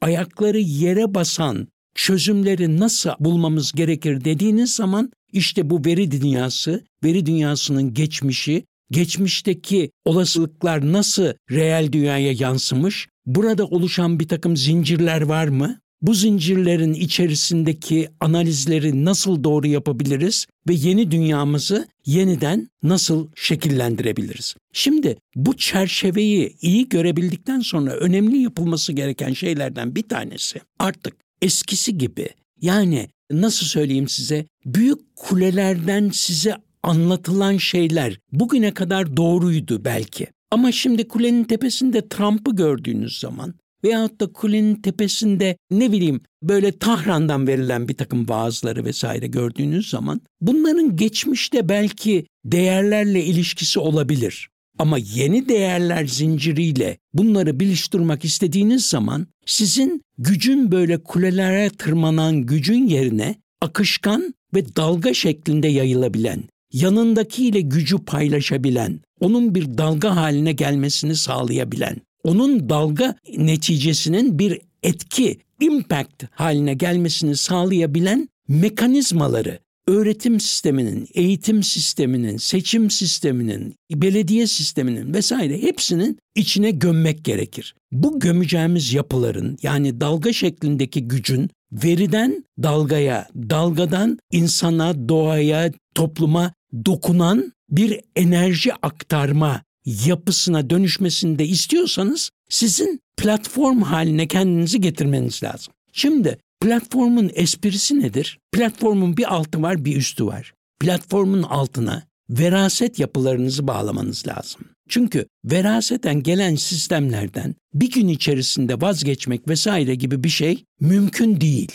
ayakları 0.00 0.58
yere 0.58 1.14
basan 1.14 1.68
çözümleri 1.94 2.78
nasıl 2.78 3.10
bulmamız 3.20 3.72
gerekir 3.72 4.24
dediğiniz 4.24 4.74
zaman 4.74 5.12
işte 5.32 5.70
bu 5.70 5.84
veri 5.84 6.10
dünyası, 6.10 6.84
veri 7.04 7.26
dünyasının 7.26 7.94
geçmişi, 7.94 8.64
geçmişteki 8.90 9.90
olasılıklar 10.04 10.92
nasıl 10.92 11.32
reel 11.50 11.92
dünyaya 11.92 12.32
yansımış, 12.32 13.08
burada 13.26 13.66
oluşan 13.66 14.20
bir 14.20 14.28
takım 14.28 14.56
zincirler 14.56 15.22
var 15.22 15.48
mı? 15.48 15.80
Bu 16.02 16.14
zincirlerin 16.14 16.94
içerisindeki 16.94 18.08
analizleri 18.20 19.04
nasıl 19.04 19.44
doğru 19.44 19.66
yapabiliriz 19.66 20.46
ve 20.68 20.74
yeni 20.74 21.10
dünyamızı 21.10 21.88
yeniden 22.06 22.68
nasıl 22.82 23.28
şekillendirebiliriz? 23.34 24.54
Şimdi 24.72 25.16
bu 25.34 25.56
çerçeveyi 25.56 26.56
iyi 26.62 26.88
görebildikten 26.88 27.60
sonra 27.60 27.90
önemli 27.90 28.38
yapılması 28.38 28.92
gereken 28.92 29.32
şeylerden 29.32 29.94
bir 29.94 30.02
tanesi 30.02 30.60
artık 30.78 31.14
eskisi 31.42 31.98
gibi 31.98 32.28
yani 32.60 33.08
nasıl 33.30 33.66
söyleyeyim 33.66 34.08
size 34.08 34.46
büyük 34.64 35.16
kulelerden 35.16 36.10
size 36.12 36.56
anlatılan 36.82 37.56
şeyler 37.56 38.18
bugüne 38.32 38.74
kadar 38.74 39.16
doğruydu 39.16 39.84
belki. 39.84 40.26
Ama 40.50 40.72
şimdi 40.72 41.08
kulenin 41.08 41.44
tepesinde 41.44 42.08
Trump'ı 42.08 42.56
gördüğünüz 42.56 43.18
zaman 43.18 43.54
veyahut 43.84 44.20
da 44.20 44.32
kulenin 44.32 44.74
tepesinde 44.74 45.56
ne 45.70 45.92
bileyim 45.92 46.20
böyle 46.42 46.78
Tahran'dan 46.78 47.46
verilen 47.46 47.88
bir 47.88 47.94
takım 47.94 48.28
vaazları 48.28 48.84
vesaire 48.84 49.26
gördüğünüz 49.26 49.90
zaman 49.90 50.20
bunların 50.40 50.96
geçmişte 50.96 51.68
belki 51.68 52.26
değerlerle 52.44 53.24
ilişkisi 53.24 53.80
olabilir. 53.80 54.48
Ama 54.78 54.98
yeni 54.98 55.48
değerler 55.48 56.06
zinciriyle 56.06 56.98
bunları 57.14 57.60
biliştirmek 57.60 58.24
istediğiniz 58.24 58.86
zaman 58.86 59.26
sizin 59.46 60.02
gücün 60.18 60.72
böyle 60.72 60.98
kulelere 60.98 61.70
tırmanan 61.70 62.42
gücün 62.42 62.86
yerine 62.86 63.34
akışkan 63.60 64.34
ve 64.54 64.76
dalga 64.76 65.14
şeklinde 65.14 65.68
yayılabilen, 65.68 66.42
yanındakiyle 66.72 67.60
gücü 67.60 67.98
paylaşabilen, 67.98 69.00
onun 69.20 69.54
bir 69.54 69.78
dalga 69.78 70.16
haline 70.16 70.52
gelmesini 70.52 71.16
sağlayabilen, 71.16 71.96
onun 72.24 72.68
dalga 72.68 73.14
neticesinin 73.36 74.38
bir 74.38 74.60
etki, 74.82 75.38
impact 75.60 76.24
haline 76.30 76.74
gelmesini 76.74 77.36
sağlayabilen 77.36 78.28
mekanizmaları 78.48 79.58
öğretim 79.88 80.40
sisteminin, 80.40 81.08
eğitim 81.14 81.62
sisteminin, 81.62 82.36
seçim 82.36 82.90
sisteminin, 82.90 83.74
belediye 83.92 84.46
sisteminin 84.46 85.14
vesaire 85.14 85.62
hepsinin 85.62 86.18
içine 86.34 86.70
gömmek 86.70 87.24
gerekir. 87.24 87.74
Bu 87.92 88.20
gömeceğimiz 88.20 88.92
yapıların 88.92 89.58
yani 89.62 90.00
dalga 90.00 90.32
şeklindeki 90.32 91.08
gücün 91.08 91.50
veriden 91.72 92.44
dalgaya, 92.62 93.28
dalgadan 93.34 94.18
insana, 94.32 95.08
doğaya, 95.08 95.72
topluma 95.94 96.52
dokunan 96.84 97.52
bir 97.70 98.00
enerji 98.16 98.74
aktarma 98.74 99.62
yapısına 99.84 100.70
dönüşmesini 100.70 101.38
de 101.38 101.46
istiyorsanız 101.46 102.30
sizin 102.48 103.00
platform 103.16 103.82
haline 103.82 104.28
kendinizi 104.28 104.80
getirmeniz 104.80 105.42
lazım. 105.42 105.72
Şimdi 105.92 106.38
platformun 106.60 107.30
esprisi 107.34 108.00
nedir? 108.00 108.38
Platformun 108.52 109.16
bir 109.16 109.34
altı 109.34 109.62
var, 109.62 109.84
bir 109.84 109.96
üstü 109.96 110.26
var. 110.26 110.54
Platformun 110.80 111.42
altına 111.42 112.02
veraset 112.30 112.98
yapılarınızı 112.98 113.66
bağlamanız 113.66 114.26
lazım. 114.26 114.60
Çünkü 114.88 115.26
veraseten 115.44 116.22
gelen 116.22 116.54
sistemlerden 116.56 117.54
bir 117.74 117.90
gün 117.90 118.08
içerisinde 118.08 118.80
vazgeçmek 118.80 119.48
vesaire 119.48 119.94
gibi 119.94 120.24
bir 120.24 120.28
şey 120.28 120.64
mümkün 120.80 121.40
değil. 121.40 121.72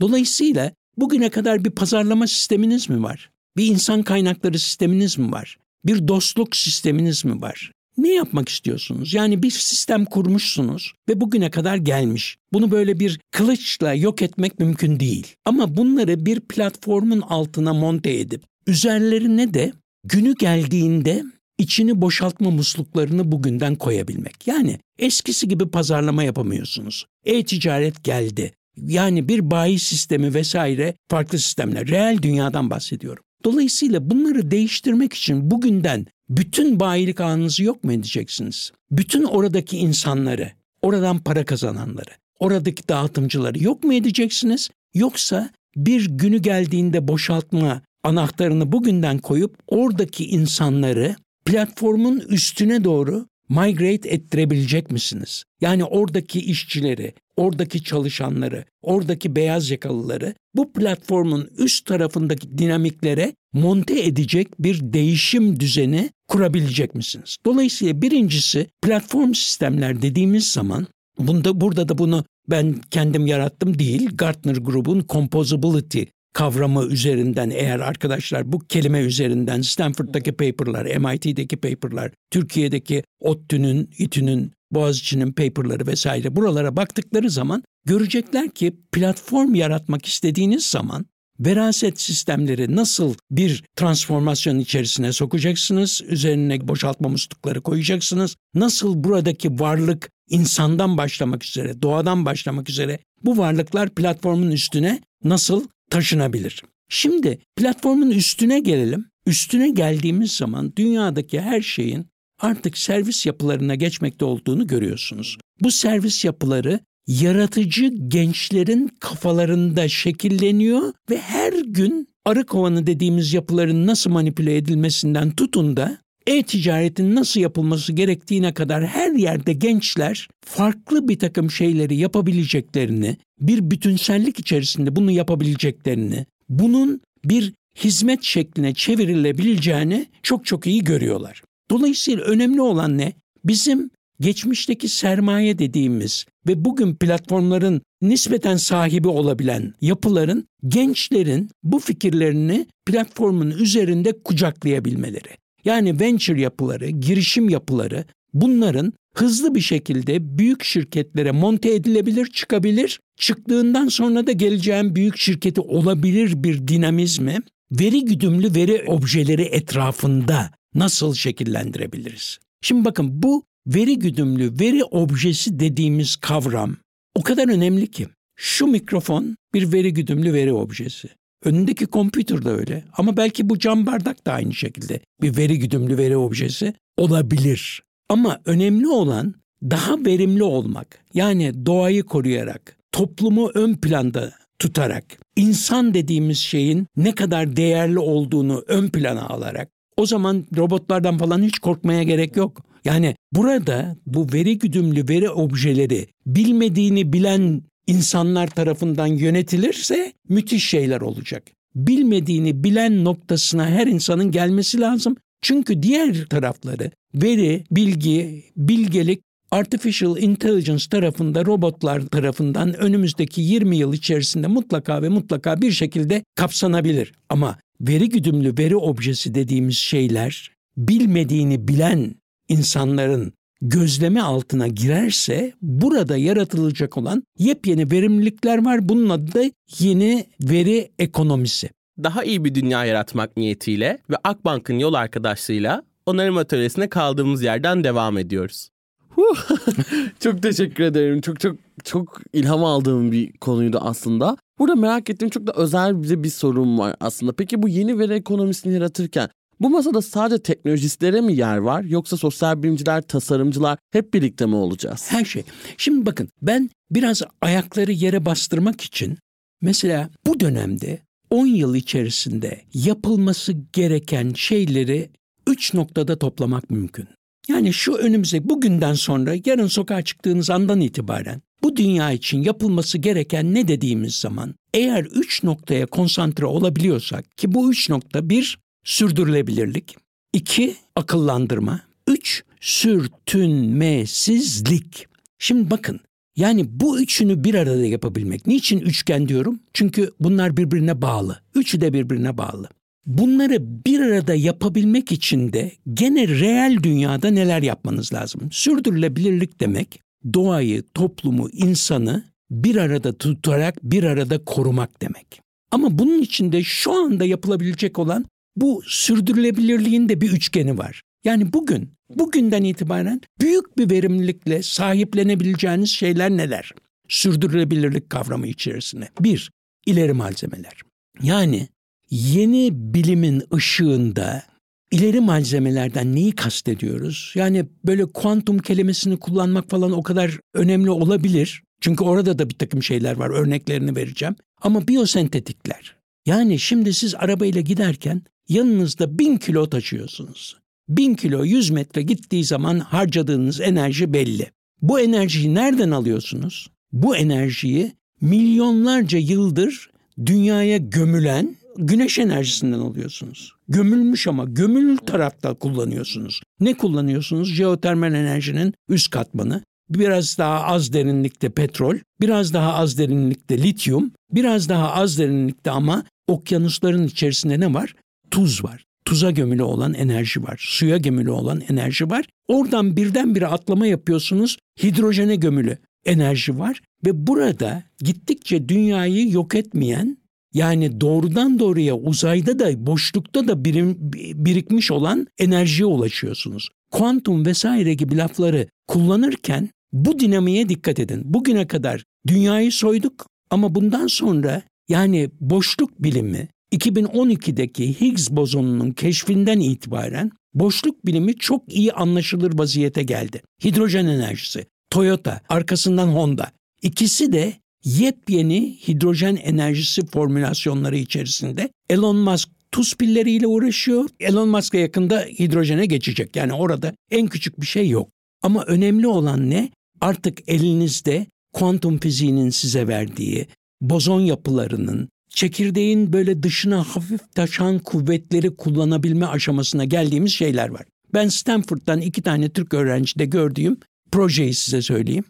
Dolayısıyla 0.00 0.72
bugüne 0.96 1.30
kadar 1.30 1.64
bir 1.64 1.70
pazarlama 1.70 2.26
sisteminiz 2.26 2.88
mi 2.88 3.02
var? 3.02 3.30
Bir 3.56 3.66
insan 3.66 4.02
kaynakları 4.02 4.58
sisteminiz 4.58 5.18
mi 5.18 5.32
var? 5.32 5.58
Bir 5.84 6.08
dostluk 6.08 6.56
sisteminiz 6.56 7.24
mi 7.24 7.42
var? 7.42 7.72
Ne 7.98 8.14
yapmak 8.14 8.48
istiyorsunuz? 8.48 9.14
Yani 9.14 9.42
bir 9.42 9.50
sistem 9.50 10.04
kurmuşsunuz 10.04 10.92
ve 11.08 11.20
bugüne 11.20 11.50
kadar 11.50 11.76
gelmiş. 11.76 12.36
Bunu 12.52 12.70
böyle 12.70 13.00
bir 13.00 13.20
kılıçla 13.30 13.94
yok 13.94 14.22
etmek 14.22 14.58
mümkün 14.58 15.00
değil. 15.00 15.26
Ama 15.44 15.76
bunları 15.76 16.26
bir 16.26 16.40
platformun 16.40 17.20
altına 17.20 17.74
monte 17.74 18.18
edip 18.18 18.42
üzerlerine 18.66 19.54
de 19.54 19.72
günü 20.04 20.34
geldiğinde 20.34 21.24
içini 21.58 22.00
boşaltma 22.00 22.50
musluklarını 22.50 23.32
bugünden 23.32 23.74
koyabilmek. 23.74 24.46
Yani 24.46 24.78
eskisi 24.98 25.48
gibi 25.48 25.68
pazarlama 25.68 26.22
yapamıyorsunuz. 26.22 27.06
E-ticaret 27.24 28.04
geldi. 28.04 28.52
Yani 28.76 29.28
bir 29.28 29.50
bayi 29.50 29.78
sistemi 29.78 30.34
vesaire 30.34 30.94
farklı 31.08 31.38
sistemler. 31.38 31.88
Reel 31.88 32.22
dünyadan 32.22 32.70
bahsediyorum. 32.70 33.24
Dolayısıyla 33.44 34.10
bunları 34.10 34.50
değiştirmek 34.50 35.12
için 35.12 35.50
bugünden 35.50 36.06
bütün 36.28 36.80
bayilik 36.80 37.20
ağınızı 37.20 37.64
yok 37.64 37.84
mu 37.84 37.92
edeceksiniz? 37.92 38.72
Bütün 38.90 39.24
oradaki 39.24 39.78
insanları, 39.78 40.52
oradan 40.82 41.18
para 41.18 41.44
kazananları, 41.44 42.10
oradaki 42.38 42.88
dağıtımcıları 42.88 43.62
yok 43.62 43.84
mu 43.84 43.94
edeceksiniz? 43.94 44.70
Yoksa 44.94 45.50
bir 45.76 46.08
günü 46.10 46.38
geldiğinde 46.38 47.08
boşaltma 47.08 47.82
anahtarını 48.02 48.72
bugünden 48.72 49.18
koyup 49.18 49.58
oradaki 49.66 50.26
insanları 50.26 51.16
platformun 51.44 52.20
üstüne 52.20 52.84
doğru 52.84 53.26
migrate 53.50 54.08
ettirebilecek 54.08 54.90
misiniz? 54.90 55.44
Yani 55.60 55.84
oradaki 55.84 56.40
işçileri, 56.40 57.14
oradaki 57.36 57.84
çalışanları, 57.84 58.64
oradaki 58.82 59.36
beyaz 59.36 59.70
yakalıları 59.70 60.34
bu 60.54 60.72
platformun 60.72 61.50
üst 61.58 61.86
tarafındaki 61.86 62.58
dinamiklere 62.58 63.32
monte 63.52 64.04
edecek 64.04 64.48
bir 64.58 64.92
değişim 64.92 65.60
düzeni 65.60 66.10
kurabilecek 66.28 66.94
misiniz? 66.94 67.36
Dolayısıyla 67.44 68.02
birincisi 68.02 68.66
platform 68.82 69.34
sistemler 69.34 70.02
dediğimiz 70.02 70.48
zaman 70.52 70.86
bunda 71.18 71.60
burada 71.60 71.88
da 71.88 71.98
bunu 71.98 72.24
ben 72.50 72.74
kendim 72.90 73.26
yarattım 73.26 73.78
değil. 73.78 74.08
Gartner 74.14 74.56
grubun 74.56 75.04
composability 75.08 76.02
kavramı 76.32 76.84
üzerinden 76.84 77.50
eğer 77.50 77.80
arkadaşlar 77.80 78.52
bu 78.52 78.58
kelime 78.58 79.00
üzerinden 79.00 79.60
Stanford'daki 79.60 80.32
paperlar, 80.32 80.96
MIT'deki 80.96 81.56
paperlar, 81.56 82.12
Türkiye'deki 82.30 83.02
ODTÜ'nün, 83.20 83.90
İTÜ'nün, 83.98 84.52
Boğaziçi'nin 84.70 85.32
paperları 85.32 85.86
vesaire 85.86 86.36
buralara 86.36 86.76
baktıkları 86.76 87.30
zaman 87.30 87.62
görecekler 87.86 88.50
ki 88.50 88.76
platform 88.92 89.54
yaratmak 89.54 90.06
istediğiniz 90.06 90.66
zaman 90.66 91.06
veraset 91.40 92.00
sistemleri 92.00 92.76
nasıl 92.76 93.14
bir 93.30 93.64
transformasyon 93.76 94.58
içerisine 94.58 95.12
sokacaksınız, 95.12 96.02
üzerine 96.08 96.68
boşaltma 96.68 97.08
muslukları 97.08 97.60
koyacaksınız, 97.60 98.36
nasıl 98.54 99.04
buradaki 99.04 99.60
varlık 99.60 100.10
insandan 100.30 100.96
başlamak 100.96 101.44
üzere, 101.44 101.82
doğadan 101.82 102.24
başlamak 102.24 102.70
üzere 102.70 102.98
bu 103.24 103.38
varlıklar 103.38 103.90
platformun 103.90 104.50
üstüne 104.50 105.00
nasıl 105.24 105.64
taşınabilir? 105.90 106.62
Şimdi 106.88 107.38
platformun 107.56 108.10
üstüne 108.10 108.60
gelelim. 108.60 109.06
Üstüne 109.26 109.70
geldiğimiz 109.70 110.32
zaman 110.32 110.72
dünyadaki 110.76 111.40
her 111.40 111.60
şeyin 111.60 112.06
artık 112.38 112.78
servis 112.78 113.26
yapılarına 113.26 113.74
geçmekte 113.74 114.24
olduğunu 114.24 114.66
görüyorsunuz. 114.66 115.38
Bu 115.60 115.70
servis 115.70 116.24
yapıları 116.24 116.80
yaratıcı 117.06 117.86
gençlerin 118.08 118.90
kafalarında 119.00 119.88
şekilleniyor 119.88 120.92
ve 121.10 121.18
her 121.18 121.52
gün 121.52 122.08
arı 122.24 122.46
kovanı 122.46 122.86
dediğimiz 122.86 123.32
yapıların 123.32 123.86
nasıl 123.86 124.10
manipüle 124.10 124.56
edilmesinden 124.56 125.30
tutun 125.30 125.76
da 125.76 125.98
e-ticaretin 126.26 127.14
nasıl 127.14 127.40
yapılması 127.40 127.92
gerektiğine 127.92 128.54
kadar 128.54 128.86
her 128.86 129.12
yerde 129.12 129.52
gençler 129.52 130.28
farklı 130.44 131.08
bir 131.08 131.18
takım 131.18 131.50
şeyleri 131.50 131.96
yapabileceklerini, 131.96 133.16
bir 133.40 133.70
bütünsellik 133.70 134.40
içerisinde 134.40 134.96
bunu 134.96 135.10
yapabileceklerini, 135.10 136.26
bunun 136.48 137.00
bir 137.24 137.52
hizmet 137.76 138.22
şekline 138.22 138.74
çevrilebileceğini 138.74 140.06
çok 140.22 140.46
çok 140.46 140.66
iyi 140.66 140.84
görüyorlar. 140.84 141.42
Dolayısıyla 141.70 142.24
önemli 142.24 142.60
olan 142.60 142.98
ne? 142.98 143.12
Bizim 143.44 143.90
geçmişteki 144.20 144.88
sermaye 144.88 145.58
dediğimiz 145.58 146.26
ve 146.46 146.64
bugün 146.64 146.94
platformların 146.94 147.82
nispeten 148.02 148.56
sahibi 148.56 149.08
olabilen 149.08 149.74
yapıların 149.80 150.48
gençlerin 150.68 151.50
bu 151.62 151.78
fikirlerini 151.78 152.66
platformun 152.86 153.50
üzerinde 153.50 154.22
kucaklayabilmeleri. 154.22 155.28
Yani 155.64 156.00
venture 156.00 156.40
yapıları, 156.40 156.90
girişim 156.90 157.48
yapıları 157.48 158.04
bunların 158.34 158.92
hızlı 159.14 159.54
bir 159.54 159.60
şekilde 159.60 160.38
büyük 160.38 160.64
şirketlere 160.64 161.30
monte 161.30 161.74
edilebilir, 161.74 162.26
çıkabilir. 162.26 163.00
Çıktığından 163.16 163.88
sonra 163.88 164.26
da 164.26 164.32
geleceğin 164.32 164.94
büyük 164.94 165.16
şirketi 165.16 165.60
olabilir 165.60 166.44
bir 166.44 166.68
dinamizmi 166.68 167.38
veri 167.72 168.04
güdümlü 168.04 168.54
veri 168.54 168.84
objeleri 168.86 169.42
etrafında 169.42 170.50
nasıl 170.74 171.14
şekillendirebiliriz? 171.14 172.38
Şimdi 172.62 172.84
bakın 172.84 173.22
bu 173.22 173.44
veri 173.66 173.98
güdümlü 173.98 174.60
veri 174.60 174.84
objesi 174.84 175.60
dediğimiz 175.60 176.16
kavram 176.16 176.76
o 177.14 177.22
kadar 177.22 177.48
önemli 177.48 177.90
ki. 177.90 178.08
Şu 178.36 178.66
mikrofon 178.66 179.36
bir 179.54 179.72
veri 179.72 179.92
güdümlü 179.92 180.32
veri 180.32 180.52
objesi. 180.52 181.08
Önündeki 181.44 181.86
kompütür 181.86 182.44
de 182.44 182.48
öyle 182.48 182.84
ama 182.96 183.16
belki 183.16 183.48
bu 183.48 183.58
cam 183.58 183.86
bardak 183.86 184.26
da 184.26 184.32
aynı 184.32 184.54
şekilde 184.54 185.00
bir 185.22 185.36
veri 185.36 185.58
güdümlü 185.58 185.98
veri 185.98 186.16
objesi 186.16 186.74
olabilir. 186.96 187.82
Ama 188.08 188.40
önemli 188.44 188.88
olan 188.88 189.34
daha 189.62 190.04
verimli 190.04 190.42
olmak. 190.42 191.04
Yani 191.14 191.66
doğayı 191.66 192.02
koruyarak, 192.02 192.76
toplumu 192.92 193.50
ön 193.54 193.74
planda 193.74 194.32
tutarak, 194.58 195.04
insan 195.36 195.94
dediğimiz 195.94 196.38
şeyin 196.38 196.86
ne 196.96 197.14
kadar 197.14 197.56
değerli 197.56 197.98
olduğunu 197.98 198.64
ön 198.68 198.88
plana 198.88 199.28
alarak 199.28 199.70
o 199.96 200.06
zaman 200.06 200.46
robotlardan 200.56 201.18
falan 201.18 201.42
hiç 201.42 201.58
korkmaya 201.58 202.02
gerek 202.02 202.36
yok. 202.36 202.62
Yani 202.84 203.16
burada 203.32 203.96
bu 204.06 204.26
veri 204.32 204.58
güdümlü 204.58 205.08
veri 205.08 205.30
objeleri 205.30 206.06
bilmediğini 206.26 207.12
bilen 207.12 207.62
insanlar 207.90 208.46
tarafından 208.46 209.06
yönetilirse 209.06 210.12
müthiş 210.28 210.68
şeyler 210.68 211.00
olacak. 211.00 211.42
Bilmediğini 211.74 212.64
bilen 212.64 213.04
noktasına 213.04 213.66
her 213.66 213.86
insanın 213.86 214.30
gelmesi 214.30 214.80
lazım. 214.80 215.16
Çünkü 215.42 215.82
diğer 215.82 216.26
tarafları 216.26 216.90
veri, 217.14 217.64
bilgi, 217.70 218.44
bilgelik 218.56 219.22
artificial 219.50 220.18
intelligence 220.18 220.84
tarafında 220.90 221.46
robotlar 221.46 222.00
tarafından 222.00 222.74
önümüzdeki 222.74 223.40
20 223.40 223.76
yıl 223.76 223.94
içerisinde 223.94 224.46
mutlaka 224.46 225.02
ve 225.02 225.08
mutlaka 225.08 225.62
bir 225.62 225.72
şekilde 225.72 226.24
kapsanabilir. 226.34 227.12
Ama 227.28 227.58
veri 227.80 228.08
güdümlü 228.08 228.58
veri 228.58 228.76
objesi 228.76 229.34
dediğimiz 229.34 229.76
şeyler 229.76 230.50
bilmediğini 230.76 231.68
bilen 231.68 232.14
insanların 232.48 233.32
gözleme 233.62 234.22
altına 234.22 234.68
girerse 234.68 235.52
burada 235.62 236.16
yaratılacak 236.16 236.96
olan 236.96 237.22
yepyeni 237.38 237.90
verimlilikler 237.90 238.64
var. 238.64 238.88
Bunun 238.88 239.08
adı 239.08 239.34
da 239.34 239.50
yeni 239.78 240.26
veri 240.40 240.90
ekonomisi. 240.98 241.70
Daha 242.02 242.24
iyi 242.24 242.44
bir 242.44 242.54
dünya 242.54 242.84
yaratmak 242.84 243.36
niyetiyle 243.36 243.98
ve 244.10 244.16
Akbank'ın 244.24 244.78
yol 244.78 244.94
arkadaşlığıyla 244.94 245.82
onarım 246.06 246.36
atölyesine 246.36 246.88
kaldığımız 246.88 247.42
yerden 247.42 247.84
devam 247.84 248.18
ediyoruz. 248.18 248.68
çok 250.20 250.42
teşekkür 250.42 250.84
ederim. 250.84 251.20
Çok 251.20 251.40
çok 251.40 251.56
çok 251.84 252.20
ilham 252.32 252.64
aldığım 252.64 253.12
bir 253.12 253.32
konuydu 253.32 253.78
aslında. 253.82 254.36
Burada 254.58 254.74
merak 254.74 255.10
ettiğim 255.10 255.30
çok 255.30 255.46
da 255.46 255.52
özel 255.52 256.02
bir, 256.02 256.22
bir 256.22 256.28
sorum 256.28 256.78
var 256.78 256.96
aslında. 257.00 257.32
Peki 257.32 257.62
bu 257.62 257.68
yeni 257.68 257.98
veri 257.98 258.14
ekonomisini 258.14 258.74
yaratırken 258.74 259.28
bu 259.60 259.70
masada 259.70 260.02
sadece 260.02 260.42
teknolojistlere 260.42 261.20
mi 261.20 261.36
yer 261.36 261.56
var 261.56 261.82
yoksa 261.82 262.16
sosyal 262.16 262.62
bilimciler, 262.62 263.02
tasarımcılar 263.02 263.78
hep 263.92 264.14
birlikte 264.14 264.46
mi 264.46 264.54
olacağız? 264.54 265.06
Her 265.08 265.24
şey. 265.24 265.42
Şimdi 265.76 266.06
bakın 266.06 266.28
ben 266.42 266.70
biraz 266.90 267.22
ayakları 267.40 267.92
yere 267.92 268.26
bastırmak 268.26 268.80
için 268.80 269.18
mesela 269.62 270.10
bu 270.26 270.40
dönemde 270.40 270.98
10 271.30 271.46
yıl 271.46 271.74
içerisinde 271.74 272.62
yapılması 272.74 273.52
gereken 273.72 274.32
şeyleri 274.34 275.10
3 275.46 275.74
noktada 275.74 276.18
toplamak 276.18 276.70
mümkün. 276.70 277.08
Yani 277.48 277.72
şu 277.72 277.94
önümüze 277.94 278.48
bugünden 278.48 278.94
sonra 278.94 279.34
yarın 279.46 279.66
sokağa 279.66 280.02
çıktığınız 280.02 280.50
andan 280.50 280.80
itibaren 280.80 281.42
bu 281.62 281.76
dünya 281.76 282.12
için 282.12 282.42
yapılması 282.42 282.98
gereken 282.98 283.54
ne 283.54 283.68
dediğimiz 283.68 284.14
zaman 284.14 284.54
eğer 284.74 285.04
üç 285.04 285.42
noktaya 285.44 285.86
konsantre 285.86 286.46
olabiliyorsak 286.46 287.36
ki 287.36 287.54
bu 287.54 287.70
üç 287.70 287.90
nokta 287.90 288.30
bir 288.30 288.58
sürdürülebilirlik, 288.84 289.96
iki 290.32 290.76
akıllandırma, 290.96 291.80
üç 292.06 292.44
sürtünmesizlik. 292.60 295.06
Şimdi 295.38 295.70
bakın 295.70 296.00
yani 296.36 296.80
bu 296.80 297.00
üçünü 297.00 297.44
bir 297.44 297.54
arada 297.54 297.86
yapabilmek. 297.86 298.46
Niçin 298.46 298.78
üçgen 298.78 299.28
diyorum? 299.28 299.60
Çünkü 299.74 300.10
bunlar 300.20 300.56
birbirine 300.56 301.02
bağlı. 301.02 301.42
Üçü 301.54 301.80
de 301.80 301.92
birbirine 301.92 302.38
bağlı. 302.38 302.68
Bunları 303.06 303.84
bir 303.86 304.00
arada 304.00 304.34
yapabilmek 304.34 305.12
için 305.12 305.52
de 305.52 305.72
gene 305.94 306.28
reel 306.28 306.82
dünyada 306.82 307.30
neler 307.30 307.62
yapmanız 307.62 308.12
lazım? 308.12 308.52
Sürdürülebilirlik 308.52 309.60
demek 309.60 310.00
doğayı, 310.34 310.82
toplumu, 310.94 311.48
insanı 311.52 312.24
bir 312.50 312.76
arada 312.76 313.12
tutarak 313.12 313.82
bir 313.82 314.04
arada 314.04 314.44
korumak 314.44 315.02
demek. 315.02 315.40
Ama 315.70 315.98
bunun 315.98 316.22
içinde 316.22 316.62
şu 316.62 316.92
anda 316.92 317.24
yapılabilecek 317.24 317.98
olan 317.98 318.26
bu 318.60 318.82
sürdürülebilirliğin 318.86 320.08
de 320.08 320.20
bir 320.20 320.32
üçgeni 320.32 320.78
var. 320.78 321.02
Yani 321.24 321.52
bugün, 321.52 321.90
bugünden 322.08 322.64
itibaren 322.64 323.20
büyük 323.40 323.78
bir 323.78 323.90
verimlilikle 323.90 324.62
sahiplenebileceğiniz 324.62 325.90
şeyler 325.90 326.30
neler? 326.30 326.72
Sürdürülebilirlik 327.08 328.10
kavramı 328.10 328.46
içerisinde. 328.46 329.08
Bir, 329.20 329.50
ileri 329.86 330.12
malzemeler. 330.12 330.82
Yani 331.22 331.68
yeni 332.10 332.70
bilimin 332.72 333.42
ışığında 333.54 334.42
ileri 334.90 335.20
malzemelerden 335.20 336.14
neyi 336.14 336.32
kastediyoruz? 336.32 337.32
Yani 337.34 337.66
böyle 337.84 338.04
kuantum 338.04 338.58
kelimesini 338.58 339.16
kullanmak 339.16 339.70
falan 339.70 339.92
o 339.92 340.02
kadar 340.02 340.38
önemli 340.54 340.90
olabilir. 340.90 341.62
Çünkü 341.80 342.04
orada 342.04 342.38
da 342.38 342.48
bir 342.48 342.54
takım 342.54 342.82
şeyler 342.82 343.16
var, 343.16 343.30
örneklerini 343.30 343.96
vereceğim. 343.96 344.36
Ama 344.62 344.88
biyosentetikler. 344.88 345.99
Yani 346.26 346.58
şimdi 346.58 346.94
siz 346.94 347.14
arabayla 347.14 347.60
giderken 347.60 348.22
yanınızda 348.48 349.18
bin 349.18 349.36
kilo 349.36 349.70
taşıyorsunuz. 349.70 350.56
1000 350.88 351.14
kilo 351.14 351.44
100 351.44 351.70
metre 351.70 352.02
gittiği 352.02 352.44
zaman 352.44 352.78
harcadığınız 352.78 353.60
enerji 353.60 354.12
belli. 354.12 354.50
Bu 354.82 355.00
enerjiyi 355.00 355.54
nereden 355.54 355.90
alıyorsunuz? 355.90 356.70
Bu 356.92 357.16
enerjiyi 357.16 357.92
milyonlarca 358.20 359.18
yıldır 359.18 359.90
dünyaya 360.26 360.76
gömülen 360.76 361.56
güneş 361.76 362.18
enerjisinden 362.18 362.78
alıyorsunuz. 362.78 363.52
Gömülmüş 363.68 364.26
ama 364.26 364.44
gömülü 364.44 364.96
tarafta 364.96 365.54
kullanıyorsunuz. 365.54 366.42
Ne 366.60 366.74
kullanıyorsunuz? 366.74 367.48
Jeotermal 367.54 368.14
enerjinin 368.14 368.74
üst 368.88 369.10
katmanı. 369.10 369.62
Biraz 369.90 370.38
daha 370.38 370.64
az 370.64 370.92
derinlikte 370.92 371.48
petrol, 371.48 371.96
biraz 372.20 372.54
daha 372.54 372.74
az 372.74 372.98
derinlikte 372.98 373.62
lityum, 373.62 374.12
biraz 374.32 374.68
daha 374.68 374.92
az 374.92 375.18
derinlikte 375.18 375.70
ama 375.70 376.04
okyanusların 376.28 377.06
içerisinde 377.06 377.60
ne 377.60 377.74
var? 377.74 377.94
Tuz 378.30 378.64
var. 378.64 378.84
Tuza 379.04 379.30
gömülü 379.30 379.62
olan 379.62 379.94
enerji 379.94 380.42
var. 380.42 380.64
Suya 380.68 380.96
gömülü 380.96 381.30
olan 381.30 381.62
enerji 381.68 382.10
var. 382.10 382.24
Oradan 382.48 382.96
birdenbire 382.96 383.46
atlama 383.46 383.86
yapıyorsunuz. 383.86 384.58
Hidrojene 384.82 385.36
gömülü 385.36 385.78
enerji 386.04 386.58
var 386.58 386.80
ve 387.06 387.26
burada 387.26 387.82
gittikçe 387.98 388.68
dünyayı 388.68 389.30
yok 389.30 389.54
etmeyen 389.54 390.16
yani 390.54 391.00
doğrudan 391.00 391.58
doğruya 391.58 391.96
uzayda 391.96 392.58
da 392.58 392.86
boşlukta 392.86 393.48
da 393.48 393.64
birim, 393.64 393.96
birikmiş 394.34 394.90
olan 394.90 395.26
enerjiye 395.38 395.86
ulaşıyorsunuz. 395.86 396.68
Kuantum 396.90 397.46
vesaire 397.46 397.94
gibi 397.94 398.16
lafları 398.16 398.66
kullanırken 398.88 399.68
bu 399.92 400.18
dinamiğe 400.18 400.68
dikkat 400.68 400.98
edin. 400.98 401.22
Bugüne 401.24 401.66
kadar 401.66 402.04
dünyayı 402.26 402.72
soyduk 402.72 403.26
ama 403.50 403.74
bundan 403.74 404.06
sonra 404.06 404.62
yani 404.88 405.30
boşluk 405.40 406.02
bilimi 406.02 406.48
2012'deki 406.72 408.00
Higgs 408.00 408.30
bozonunun 408.30 408.90
keşfinden 408.90 409.60
itibaren 409.60 410.30
boşluk 410.54 411.06
bilimi 411.06 411.34
çok 411.34 411.74
iyi 411.74 411.92
anlaşılır 411.92 412.58
vaziyete 412.58 413.02
geldi. 413.02 413.42
Hidrojen 413.64 414.06
enerjisi, 414.06 414.66
Toyota, 414.90 415.40
arkasından 415.48 416.08
Honda. 416.08 416.50
İkisi 416.82 417.32
de 417.32 417.52
yepyeni 417.84 418.78
hidrojen 418.88 419.36
enerjisi 419.36 420.06
formülasyonları 420.06 420.96
içerisinde 420.96 421.68
Elon 421.90 422.16
Musk 422.16 422.48
tuz 422.70 422.94
pilleriyle 422.94 423.46
uğraşıyor. 423.46 424.08
Elon 424.20 424.48
Musk'a 424.48 424.78
yakında 424.78 425.20
hidrojene 425.20 425.86
geçecek. 425.86 426.36
Yani 426.36 426.52
orada 426.52 426.92
en 427.10 427.26
küçük 427.26 427.60
bir 427.60 427.66
şey 427.66 427.88
yok. 427.88 428.08
Ama 428.42 428.64
önemli 428.64 429.06
olan 429.06 429.50
ne? 429.50 429.70
Artık 430.00 430.48
elinizde 430.48 431.26
kuantum 431.52 431.98
fiziğinin 431.98 432.50
size 432.50 432.88
verdiği, 432.88 433.46
bozon 433.80 434.20
yapılarının, 434.20 435.08
çekirdeğin 435.28 436.12
böyle 436.12 436.42
dışına 436.42 436.82
hafif 436.82 437.34
taşan 437.34 437.78
kuvvetleri 437.78 438.56
kullanabilme 438.56 439.26
aşamasına 439.26 439.84
geldiğimiz 439.84 440.32
şeyler 440.32 440.68
var. 440.68 440.82
Ben 441.14 441.28
Stanford'dan 441.28 442.00
iki 442.00 442.22
tane 442.22 442.48
Türk 442.48 442.74
öğrencide 442.74 443.24
gördüğüm 443.24 443.76
projeyi 444.12 444.54
size 444.54 444.82
söyleyeyim. 444.82 445.24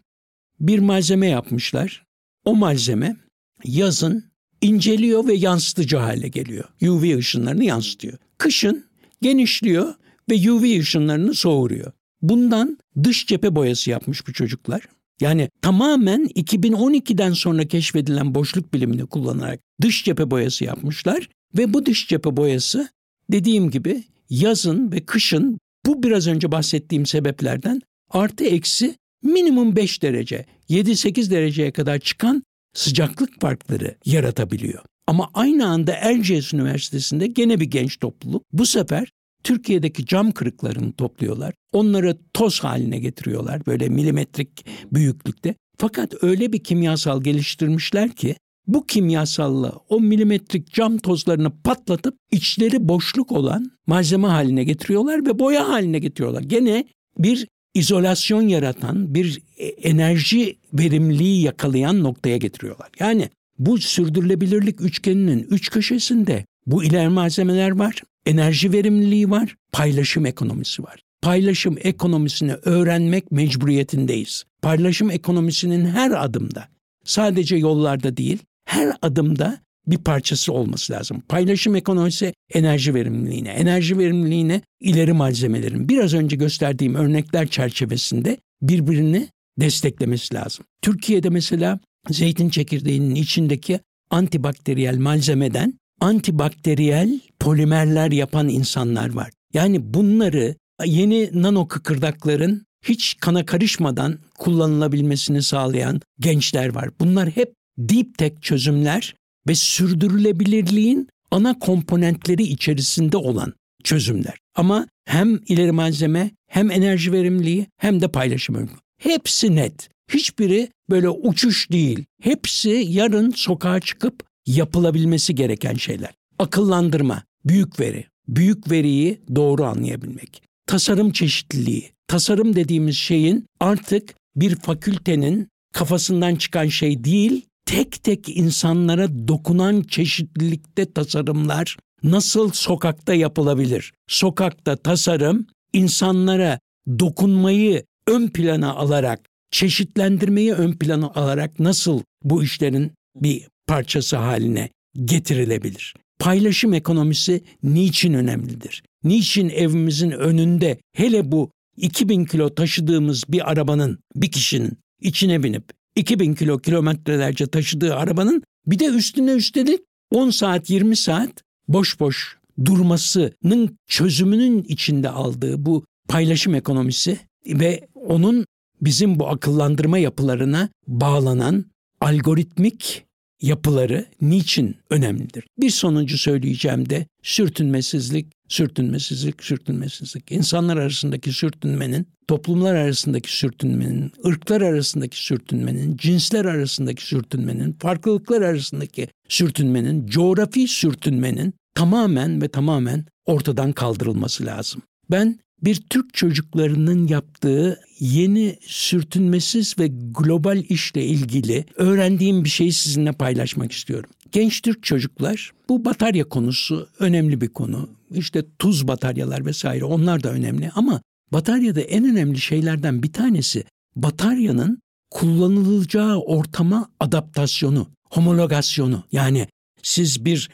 Bir 0.60 0.78
malzeme 0.78 1.26
yapmışlar. 1.26 2.04
O 2.44 2.56
malzeme 2.56 3.16
yazın 3.64 4.24
inceliyor 4.60 5.26
ve 5.26 5.34
yansıtıcı 5.34 5.96
hale 5.96 6.28
geliyor. 6.28 6.64
UV 6.82 7.18
ışınlarını 7.18 7.64
yansıtıyor. 7.64 8.18
Kışın 8.38 8.84
genişliyor 9.22 9.94
ve 10.30 10.50
UV 10.50 10.80
ışınlarını 10.80 11.34
soğuruyor. 11.34 11.92
Bundan 12.22 12.78
dış 13.04 13.26
cephe 13.26 13.54
boyası 13.54 13.90
yapmış 13.90 14.26
bu 14.26 14.32
çocuklar. 14.32 14.82
Yani 15.20 15.48
tamamen 15.62 16.24
2012'den 16.26 17.32
sonra 17.32 17.68
keşfedilen 17.68 18.34
boşluk 18.34 18.74
bilimini 18.74 19.06
kullanarak 19.06 19.60
dış 19.82 20.04
cephe 20.04 20.30
boyası 20.30 20.64
yapmışlar 20.64 21.28
ve 21.58 21.74
bu 21.74 21.86
dış 21.86 22.08
cephe 22.08 22.36
boyası 22.36 22.88
dediğim 23.30 23.70
gibi 23.70 24.04
yazın 24.30 24.92
ve 24.92 25.00
kışın 25.00 25.58
bu 25.86 26.02
biraz 26.02 26.26
önce 26.26 26.52
bahsettiğim 26.52 27.06
sebeplerden 27.06 27.80
artı 28.10 28.44
eksi 28.44 28.96
minimum 29.22 29.76
5 29.76 30.02
derece, 30.02 30.46
7-8 30.70 31.30
dereceye 31.30 31.72
kadar 31.72 31.98
çıkan 31.98 32.42
sıcaklık 32.74 33.40
farkları 33.40 33.96
yaratabiliyor. 34.04 34.82
Ama 35.06 35.30
aynı 35.34 35.66
anda 35.66 35.92
Erciyes 35.92 36.54
Üniversitesi'nde 36.54 37.26
gene 37.26 37.60
bir 37.60 37.64
genç 37.64 37.98
topluluk 37.98 38.42
bu 38.52 38.66
sefer 38.66 39.12
Türkiye'deki 39.44 40.06
cam 40.06 40.32
kırıklarını 40.32 40.92
topluyorlar. 40.92 41.54
Onları 41.72 42.18
toz 42.34 42.60
haline 42.60 42.98
getiriyorlar 42.98 43.66
böyle 43.66 43.88
milimetrik 43.88 44.66
büyüklükte. 44.92 45.54
Fakat 45.78 46.24
öyle 46.24 46.52
bir 46.52 46.64
kimyasal 46.64 47.22
geliştirmişler 47.22 48.10
ki 48.10 48.36
bu 48.66 48.86
kimyasalla 48.86 49.72
o 49.88 50.00
milimetrik 50.00 50.72
cam 50.72 50.98
tozlarını 50.98 51.62
patlatıp 51.62 52.16
içleri 52.30 52.88
boşluk 52.88 53.32
olan 53.32 53.70
malzeme 53.86 54.28
haline 54.28 54.64
getiriyorlar 54.64 55.26
ve 55.26 55.38
boya 55.38 55.68
haline 55.68 55.98
getiriyorlar. 55.98 56.42
Gene 56.42 56.84
bir 57.18 57.48
izolasyon 57.74 58.42
yaratan, 58.42 59.14
bir 59.14 59.42
e, 59.56 59.66
enerji 59.66 60.56
verimliliği 60.72 61.42
yakalayan 61.42 62.02
noktaya 62.02 62.36
getiriyorlar. 62.36 62.88
Yani 62.98 63.28
bu 63.58 63.78
sürdürülebilirlik 63.78 64.80
üçgeninin 64.80 65.46
üç 65.50 65.70
köşesinde 65.70 66.44
bu 66.66 66.84
iler 66.84 67.08
malzemeler 67.08 67.70
var, 67.70 68.02
enerji 68.26 68.72
verimliliği 68.72 69.30
var, 69.30 69.56
paylaşım 69.72 70.26
ekonomisi 70.26 70.82
var. 70.82 71.00
Paylaşım 71.22 71.76
ekonomisini 71.80 72.54
öğrenmek 72.54 73.32
mecburiyetindeyiz. 73.32 74.44
Paylaşım 74.62 75.10
ekonomisinin 75.10 75.86
her 75.86 76.24
adımda, 76.24 76.68
sadece 77.04 77.56
yollarda 77.56 78.16
değil, 78.16 78.38
her 78.64 78.92
adımda 79.02 79.60
bir 79.86 79.98
parçası 79.98 80.52
olması 80.52 80.92
lazım. 80.92 81.22
Paylaşım 81.28 81.76
ekonomisi 81.76 82.34
enerji 82.54 82.94
verimliliğine, 82.94 83.48
enerji 83.48 83.98
verimliliğine 83.98 84.62
ileri 84.80 85.12
malzemelerin 85.12 85.88
biraz 85.88 86.14
önce 86.14 86.36
gösterdiğim 86.36 86.94
örnekler 86.94 87.48
çerçevesinde 87.48 88.36
birbirini 88.62 89.28
desteklemesi 89.60 90.34
lazım. 90.34 90.64
Türkiye'de 90.82 91.28
mesela 91.28 91.80
zeytin 92.10 92.48
çekirdeğinin 92.48 93.14
içindeki 93.14 93.80
antibakteriyel 94.10 94.98
malzemeden 94.98 95.74
antibakteriyel 96.00 97.20
polimerler 97.40 98.10
yapan 98.10 98.48
insanlar 98.48 99.14
var. 99.14 99.30
Yani 99.54 99.94
bunları 99.94 100.56
yeni 100.84 101.30
nano 101.32 101.68
kıkırdakların 101.68 102.66
hiç 102.84 103.16
kana 103.20 103.46
karışmadan 103.46 104.18
kullanılabilmesini 104.38 105.42
sağlayan 105.42 106.00
gençler 106.20 106.74
var. 106.74 106.90
Bunlar 107.00 107.30
hep 107.30 107.52
deep 107.78 108.18
tech 108.18 108.42
çözümler 108.42 109.14
ve 109.48 109.54
sürdürülebilirliğin 109.54 111.08
ana 111.30 111.58
komponentleri 111.58 112.42
içerisinde 112.42 113.16
olan 113.16 113.54
çözümler. 113.84 114.38
Ama 114.54 114.86
hem 115.04 115.40
ileri 115.46 115.72
malzeme 115.72 116.30
hem 116.46 116.70
enerji 116.70 117.12
verimliliği 117.12 117.66
hem 117.76 118.00
de 118.00 118.08
paylaşım 118.08 118.54
ömrü. 118.54 118.72
Hepsi 118.98 119.56
net. 119.56 119.88
Hiçbiri 120.12 120.68
böyle 120.90 121.08
uçuş 121.08 121.70
değil. 121.70 122.04
Hepsi 122.22 122.84
yarın 122.88 123.30
sokağa 123.30 123.80
çıkıp 123.80 124.29
yapılabilmesi 124.56 125.34
gereken 125.34 125.74
şeyler. 125.74 126.10
Akıllandırma, 126.38 127.22
büyük 127.44 127.80
veri, 127.80 128.04
büyük 128.28 128.70
veriyi 128.70 129.20
doğru 129.34 129.64
anlayabilmek. 129.64 130.42
Tasarım 130.66 131.12
çeşitliliği. 131.12 131.90
Tasarım 132.08 132.56
dediğimiz 132.56 132.96
şeyin 132.96 133.46
artık 133.60 134.14
bir 134.36 134.56
fakültenin 134.56 135.48
kafasından 135.72 136.36
çıkan 136.36 136.66
şey 136.68 137.04
değil, 137.04 137.46
tek 137.66 138.04
tek 138.04 138.28
insanlara 138.28 139.28
dokunan 139.28 139.82
çeşitlilikte 139.82 140.92
tasarımlar 140.92 141.76
nasıl 142.02 142.50
sokakta 142.52 143.14
yapılabilir? 143.14 143.92
Sokakta 144.08 144.76
tasarım 144.76 145.46
insanlara 145.72 146.58
dokunmayı 146.98 147.84
ön 148.06 148.28
plana 148.28 148.74
alarak, 148.74 149.20
çeşitlendirmeyi 149.50 150.52
ön 150.52 150.72
plana 150.72 151.10
alarak 151.14 151.60
nasıl 151.60 152.00
bu 152.24 152.42
işlerin 152.42 152.92
bir 153.16 153.48
parçası 153.66 154.16
haline 154.16 154.68
getirilebilir? 155.04 155.94
Paylaşım 156.18 156.74
ekonomisi 156.74 157.42
niçin 157.62 158.14
önemlidir? 158.14 158.82
Niçin 159.04 159.48
evimizin 159.48 160.10
önünde 160.10 160.78
hele 160.92 161.32
bu 161.32 161.50
2000 161.76 162.24
kilo 162.24 162.54
taşıdığımız 162.54 163.24
bir 163.28 163.50
arabanın, 163.50 163.98
bir 164.16 164.30
kişinin 164.30 164.72
içine 165.00 165.42
binip 165.42 165.64
2000 165.96 166.34
kilo 166.34 166.58
kilometrelerce 166.58 167.46
taşıdığı 167.46 167.96
arabanın 167.96 168.42
bir 168.66 168.78
de 168.78 168.86
üstüne 168.86 169.32
üstelik 169.32 169.80
10 170.10 170.30
saat 170.30 170.70
20 170.70 170.96
saat 170.96 171.30
boş 171.68 172.00
boş 172.00 172.38
durmasının 172.64 173.78
çözümünün 173.86 174.62
içinde 174.62 175.08
aldığı 175.08 175.66
bu 175.66 175.84
paylaşım 176.08 176.54
ekonomisi 176.54 177.18
ve 177.46 177.88
onun 177.94 178.46
bizim 178.80 179.18
bu 179.18 179.28
akıllandırma 179.28 179.98
yapılarına 179.98 180.68
bağlanan 180.86 181.64
algoritmik 182.00 183.04
yapıları 183.42 184.06
niçin 184.20 184.76
önemlidir? 184.90 185.44
Bir 185.58 185.70
sonuncu 185.70 186.18
söyleyeceğim 186.18 186.90
de 186.90 187.06
sürtünmesizlik, 187.22 188.26
sürtünmesizlik, 188.48 189.44
sürtünmesizlik. 189.44 190.32
İnsanlar 190.32 190.76
arasındaki 190.76 191.32
sürtünmenin, 191.32 192.06
toplumlar 192.28 192.74
arasındaki 192.74 193.36
sürtünmenin, 193.36 194.12
ırklar 194.26 194.60
arasındaki 194.60 195.24
sürtünmenin, 195.24 195.96
cinsler 195.96 196.44
arasındaki 196.44 197.06
sürtünmenin, 197.06 197.72
farklılıklar 197.72 198.42
arasındaki 198.42 199.08
sürtünmenin, 199.28 200.06
coğrafi 200.06 200.68
sürtünmenin 200.68 201.54
tamamen 201.74 202.42
ve 202.42 202.48
tamamen 202.48 203.04
ortadan 203.26 203.72
kaldırılması 203.72 204.46
lazım. 204.46 204.82
Ben 205.10 205.38
bir 205.62 205.82
Türk 205.90 206.14
çocuklarının 206.14 207.06
yaptığı 207.06 207.80
yeni 208.00 208.56
sürtünmesiz 208.66 209.78
ve 209.78 209.90
global 210.18 210.64
işle 210.68 211.04
ilgili 211.04 211.64
öğrendiğim 211.76 212.44
bir 212.44 212.48
şeyi 212.48 212.72
sizinle 212.72 213.12
paylaşmak 213.12 213.72
istiyorum. 213.72 214.10
Genç 214.32 214.62
Türk 214.62 214.82
çocuklar 214.82 215.52
bu 215.68 215.84
batarya 215.84 216.24
konusu 216.24 216.88
önemli 216.98 217.40
bir 217.40 217.48
konu. 217.48 217.88
İşte 218.14 218.44
tuz 218.58 218.88
bataryalar 218.88 219.46
vesaire 219.46 219.84
onlar 219.84 220.22
da 220.22 220.30
önemli 220.30 220.70
ama 220.74 221.02
bataryada 221.32 221.80
en 221.80 222.04
önemli 222.04 222.38
şeylerden 222.38 223.02
bir 223.02 223.12
tanesi 223.12 223.64
bataryanın 223.96 224.78
kullanılacağı 225.10 226.16
ortama 226.20 226.90
adaptasyonu, 227.00 227.88
homologasyonu. 228.10 229.04
Yani 229.12 229.48
siz 229.82 230.24
bir 230.24 230.50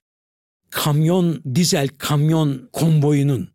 kamyon, 0.71 1.43
dizel 1.55 1.89
kamyon 1.89 2.69
konvoyunun 2.73 3.49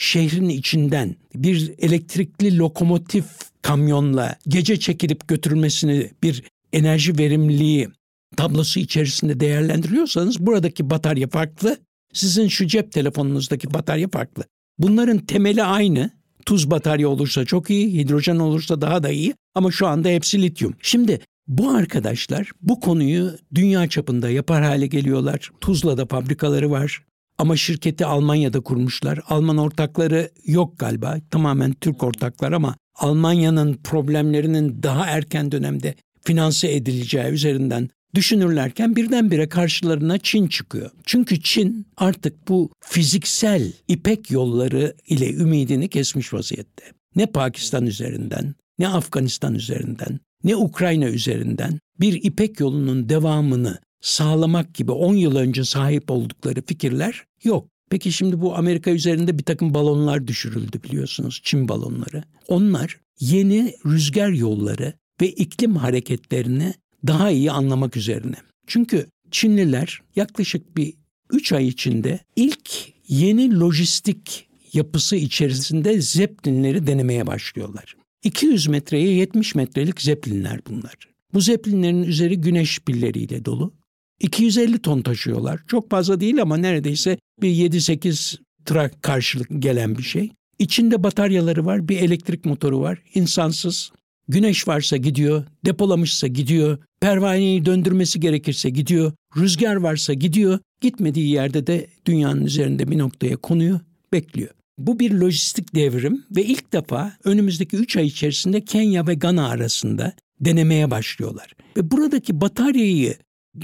şehrin 0.00 0.48
içinden 0.48 1.16
bir 1.34 1.72
elektrikli 1.78 2.58
lokomotif 2.58 3.24
kamyonla 3.62 4.36
gece 4.48 4.78
çekilip 4.78 5.28
götürülmesini 5.28 6.10
bir 6.22 6.42
enerji 6.72 7.18
verimliliği 7.18 7.88
tablosu 8.36 8.80
içerisinde 8.80 9.40
değerlendiriyorsanız 9.40 10.40
buradaki 10.40 10.90
batarya 10.90 11.28
farklı. 11.28 11.76
Sizin 12.12 12.48
şu 12.48 12.66
cep 12.66 12.92
telefonunuzdaki 12.92 13.74
batarya 13.74 14.08
farklı. 14.08 14.44
Bunların 14.78 15.18
temeli 15.18 15.62
aynı. 15.62 16.10
Tuz 16.46 16.70
batarya 16.70 17.08
olursa 17.08 17.44
çok 17.44 17.70
iyi, 17.70 17.94
hidrojen 17.94 18.36
olursa 18.36 18.80
daha 18.80 19.02
da 19.02 19.10
iyi 19.10 19.34
ama 19.54 19.70
şu 19.70 19.86
anda 19.86 20.08
hepsi 20.08 20.42
lityum. 20.42 20.74
Şimdi 20.82 21.20
bu 21.48 21.70
arkadaşlar 21.70 22.50
bu 22.62 22.80
konuyu 22.80 23.32
dünya 23.54 23.88
çapında 23.88 24.30
yapar 24.30 24.62
hale 24.62 24.86
geliyorlar. 24.86 25.50
Tuzla'da 25.60 26.06
fabrikaları 26.06 26.70
var. 26.70 27.02
Ama 27.40 27.56
şirketi 27.56 28.06
Almanya'da 28.06 28.60
kurmuşlar. 28.60 29.20
Alman 29.28 29.56
ortakları 29.56 30.30
yok 30.46 30.78
galiba. 30.78 31.18
Tamamen 31.30 31.72
Türk 31.72 32.02
ortaklar 32.02 32.52
ama 32.52 32.76
Almanya'nın 32.94 33.74
problemlerinin 33.74 34.82
daha 34.82 35.06
erken 35.06 35.52
dönemde 35.52 35.94
finanse 36.24 36.72
edileceği 36.72 37.24
üzerinden 37.24 37.88
düşünürlerken 38.14 38.96
birdenbire 38.96 39.48
karşılarına 39.48 40.18
Çin 40.18 40.46
çıkıyor. 40.46 40.90
Çünkü 41.04 41.42
Çin 41.42 41.86
artık 41.96 42.48
bu 42.48 42.70
fiziksel 42.80 43.72
ipek 43.88 44.30
yolları 44.30 44.94
ile 45.06 45.32
ümidini 45.32 45.88
kesmiş 45.88 46.32
vaziyette. 46.34 46.84
Ne 47.16 47.26
Pakistan 47.26 47.86
üzerinden, 47.86 48.54
ne 48.78 48.88
Afganistan 48.88 49.54
üzerinden, 49.54 50.20
ne 50.44 50.56
Ukrayna 50.56 51.08
üzerinden 51.08 51.78
bir 52.00 52.24
ipek 52.24 52.60
yolunun 52.60 53.08
devamını 53.08 53.78
sağlamak 54.00 54.74
gibi 54.74 54.92
10 54.92 55.14
yıl 55.14 55.36
önce 55.36 55.64
sahip 55.64 56.10
oldukları 56.10 56.62
fikirler 56.62 57.24
yok. 57.44 57.68
Peki 57.90 58.12
şimdi 58.12 58.40
bu 58.40 58.56
Amerika 58.56 58.90
üzerinde 58.90 59.38
bir 59.38 59.42
takım 59.42 59.74
balonlar 59.74 60.26
düşürüldü 60.26 60.82
biliyorsunuz 60.82 61.40
Çin 61.44 61.68
balonları. 61.68 62.24
Onlar 62.48 63.00
yeni 63.20 63.74
rüzgar 63.86 64.28
yolları 64.28 64.92
ve 65.20 65.28
iklim 65.28 65.76
hareketlerini 65.76 66.74
daha 67.06 67.30
iyi 67.30 67.50
anlamak 67.50 67.96
üzerine. 67.96 68.36
Çünkü 68.66 69.06
Çinliler 69.30 70.00
yaklaşık 70.16 70.76
bir 70.76 70.94
3 71.32 71.52
ay 71.52 71.68
içinde 71.68 72.20
ilk 72.36 72.70
yeni 73.08 73.60
lojistik 73.60 74.48
yapısı 74.72 75.16
içerisinde 75.16 76.00
zeplinleri 76.00 76.86
denemeye 76.86 77.26
başlıyorlar. 77.26 77.96
200 78.24 78.66
metreye 78.68 79.12
70 79.12 79.54
metrelik 79.54 80.02
zeplinler 80.02 80.60
bunlar. 80.68 80.94
Bu 81.34 81.40
zeplinlerin 81.40 82.02
üzeri 82.02 82.40
güneş 82.40 82.80
pilleriyle 82.80 83.44
dolu. 83.44 83.72
250 84.20 84.78
ton 84.78 85.02
taşıyorlar. 85.02 85.60
Çok 85.66 85.90
fazla 85.90 86.20
değil 86.20 86.42
ama 86.42 86.56
neredeyse 86.56 87.18
bir 87.42 87.48
7-8 87.48 88.38
trak 88.64 89.02
karşılık 89.02 89.48
gelen 89.58 89.98
bir 89.98 90.02
şey. 90.02 90.30
İçinde 90.58 91.02
bataryaları 91.02 91.66
var, 91.66 91.88
bir 91.88 91.96
elektrik 91.96 92.44
motoru 92.44 92.80
var. 92.80 93.02
İnsansız. 93.14 93.92
Güneş 94.28 94.68
varsa 94.68 94.96
gidiyor, 94.96 95.44
depolamışsa 95.64 96.26
gidiyor, 96.26 96.78
pervaneyi 97.00 97.64
döndürmesi 97.64 98.20
gerekirse 98.20 98.70
gidiyor, 98.70 99.12
rüzgar 99.36 99.76
varsa 99.76 100.12
gidiyor, 100.12 100.58
gitmediği 100.80 101.28
yerde 101.28 101.66
de 101.66 101.86
dünyanın 102.06 102.44
üzerinde 102.44 102.90
bir 102.90 102.98
noktaya 102.98 103.36
konuyor, 103.36 103.80
bekliyor. 104.12 104.50
Bu 104.78 104.98
bir 104.98 105.12
lojistik 105.12 105.74
devrim 105.74 106.24
ve 106.36 106.44
ilk 106.44 106.72
defa 106.72 107.12
önümüzdeki 107.24 107.76
3 107.76 107.96
ay 107.96 108.06
içerisinde 108.06 108.64
Kenya 108.64 109.06
ve 109.06 109.14
Gana 109.14 109.48
arasında 109.48 110.12
denemeye 110.40 110.90
başlıyorlar. 110.90 111.54
Ve 111.76 111.90
buradaki 111.90 112.40
bataryayı 112.40 113.16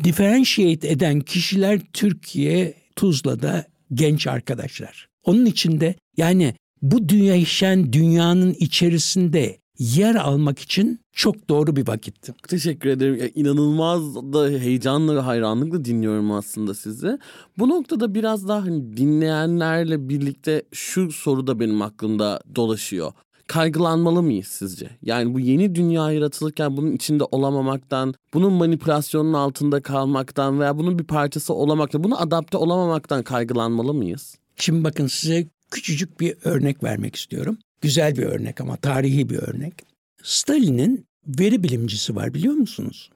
differentiate 0.05 0.89
eden 0.89 1.21
kişiler 1.21 1.81
Türkiye 1.93 2.75
Tuzla'da 2.97 3.67
genç 3.95 4.27
arkadaşlar. 4.27 5.09
Onun 5.25 5.47
içinde 5.47 5.95
yani 6.17 6.55
bu 6.83 7.09
değişen 7.09 7.93
dünyanın 7.93 8.57
içerisinde 8.59 9.59
yer 9.79 10.15
almak 10.15 10.59
için 10.59 11.01
çok 11.13 11.49
doğru 11.49 11.77
bir 11.77 11.89
vakitti. 11.89 12.35
Teşekkür 12.49 12.89
ederim. 12.89 13.17
Ya, 13.17 13.29
inanılmaz 13.35 14.15
da 14.15 14.49
heyecanla 14.49 15.17
ve 15.17 15.21
hayranlıkla 15.21 15.85
dinliyorum 15.85 16.33
aslında 16.33 16.75
sizi. 16.75 17.19
Bu 17.59 17.69
noktada 17.69 18.15
biraz 18.15 18.49
daha 18.49 18.63
hani 18.63 18.97
dinleyenlerle 18.97 20.09
birlikte 20.09 20.63
şu 20.73 21.13
soru 21.13 21.47
da 21.47 21.61
benim 21.61 21.83
aklımda 21.83 22.41
dolaşıyor. 22.57 23.13
Kaygılanmalı 23.47 24.23
mıyız 24.23 24.47
sizce? 24.47 24.91
Yani 25.03 25.35
bu 25.35 25.41
yeni 25.41 25.75
dünya 25.75 26.13
yaratılırken 26.13 26.77
bunun 26.77 26.93
içinde 26.93 27.25
olamamaktan, 27.25 28.15
bunun 28.35 28.53
manipülasyonun 28.53 29.33
altında 29.33 29.83
kalmaktan 29.83 30.61
veya 30.61 30.79
bunun 30.79 30.99
bir 30.99 31.05
parçası 31.05 31.55
olamaktan, 31.55 32.05
bunu 32.05 32.21
adapte 32.21 32.57
olamamaktan 32.57 33.23
kaygılanmalı 33.23 33.95
mıyız? 33.95 34.39
Şimdi 34.57 34.85
bakın 34.85 35.07
size 35.07 35.47
küçücük 35.71 36.21
bir 36.21 36.37
örnek 36.45 36.85
vermek 36.85 37.17
istiyorum. 37.17 37.59
Güzel 37.81 38.17
bir 38.17 38.23
örnek 38.23 38.61
ama 38.61 38.77
tarihi 38.77 39.29
bir 39.29 39.39
örnek. 39.39 39.75
Stalin'in 40.23 41.07
veri 41.27 41.63
bilimcisi 41.63 42.17
var 42.17 42.35
biliyor 42.35 42.55
musunuz? 42.55 43.11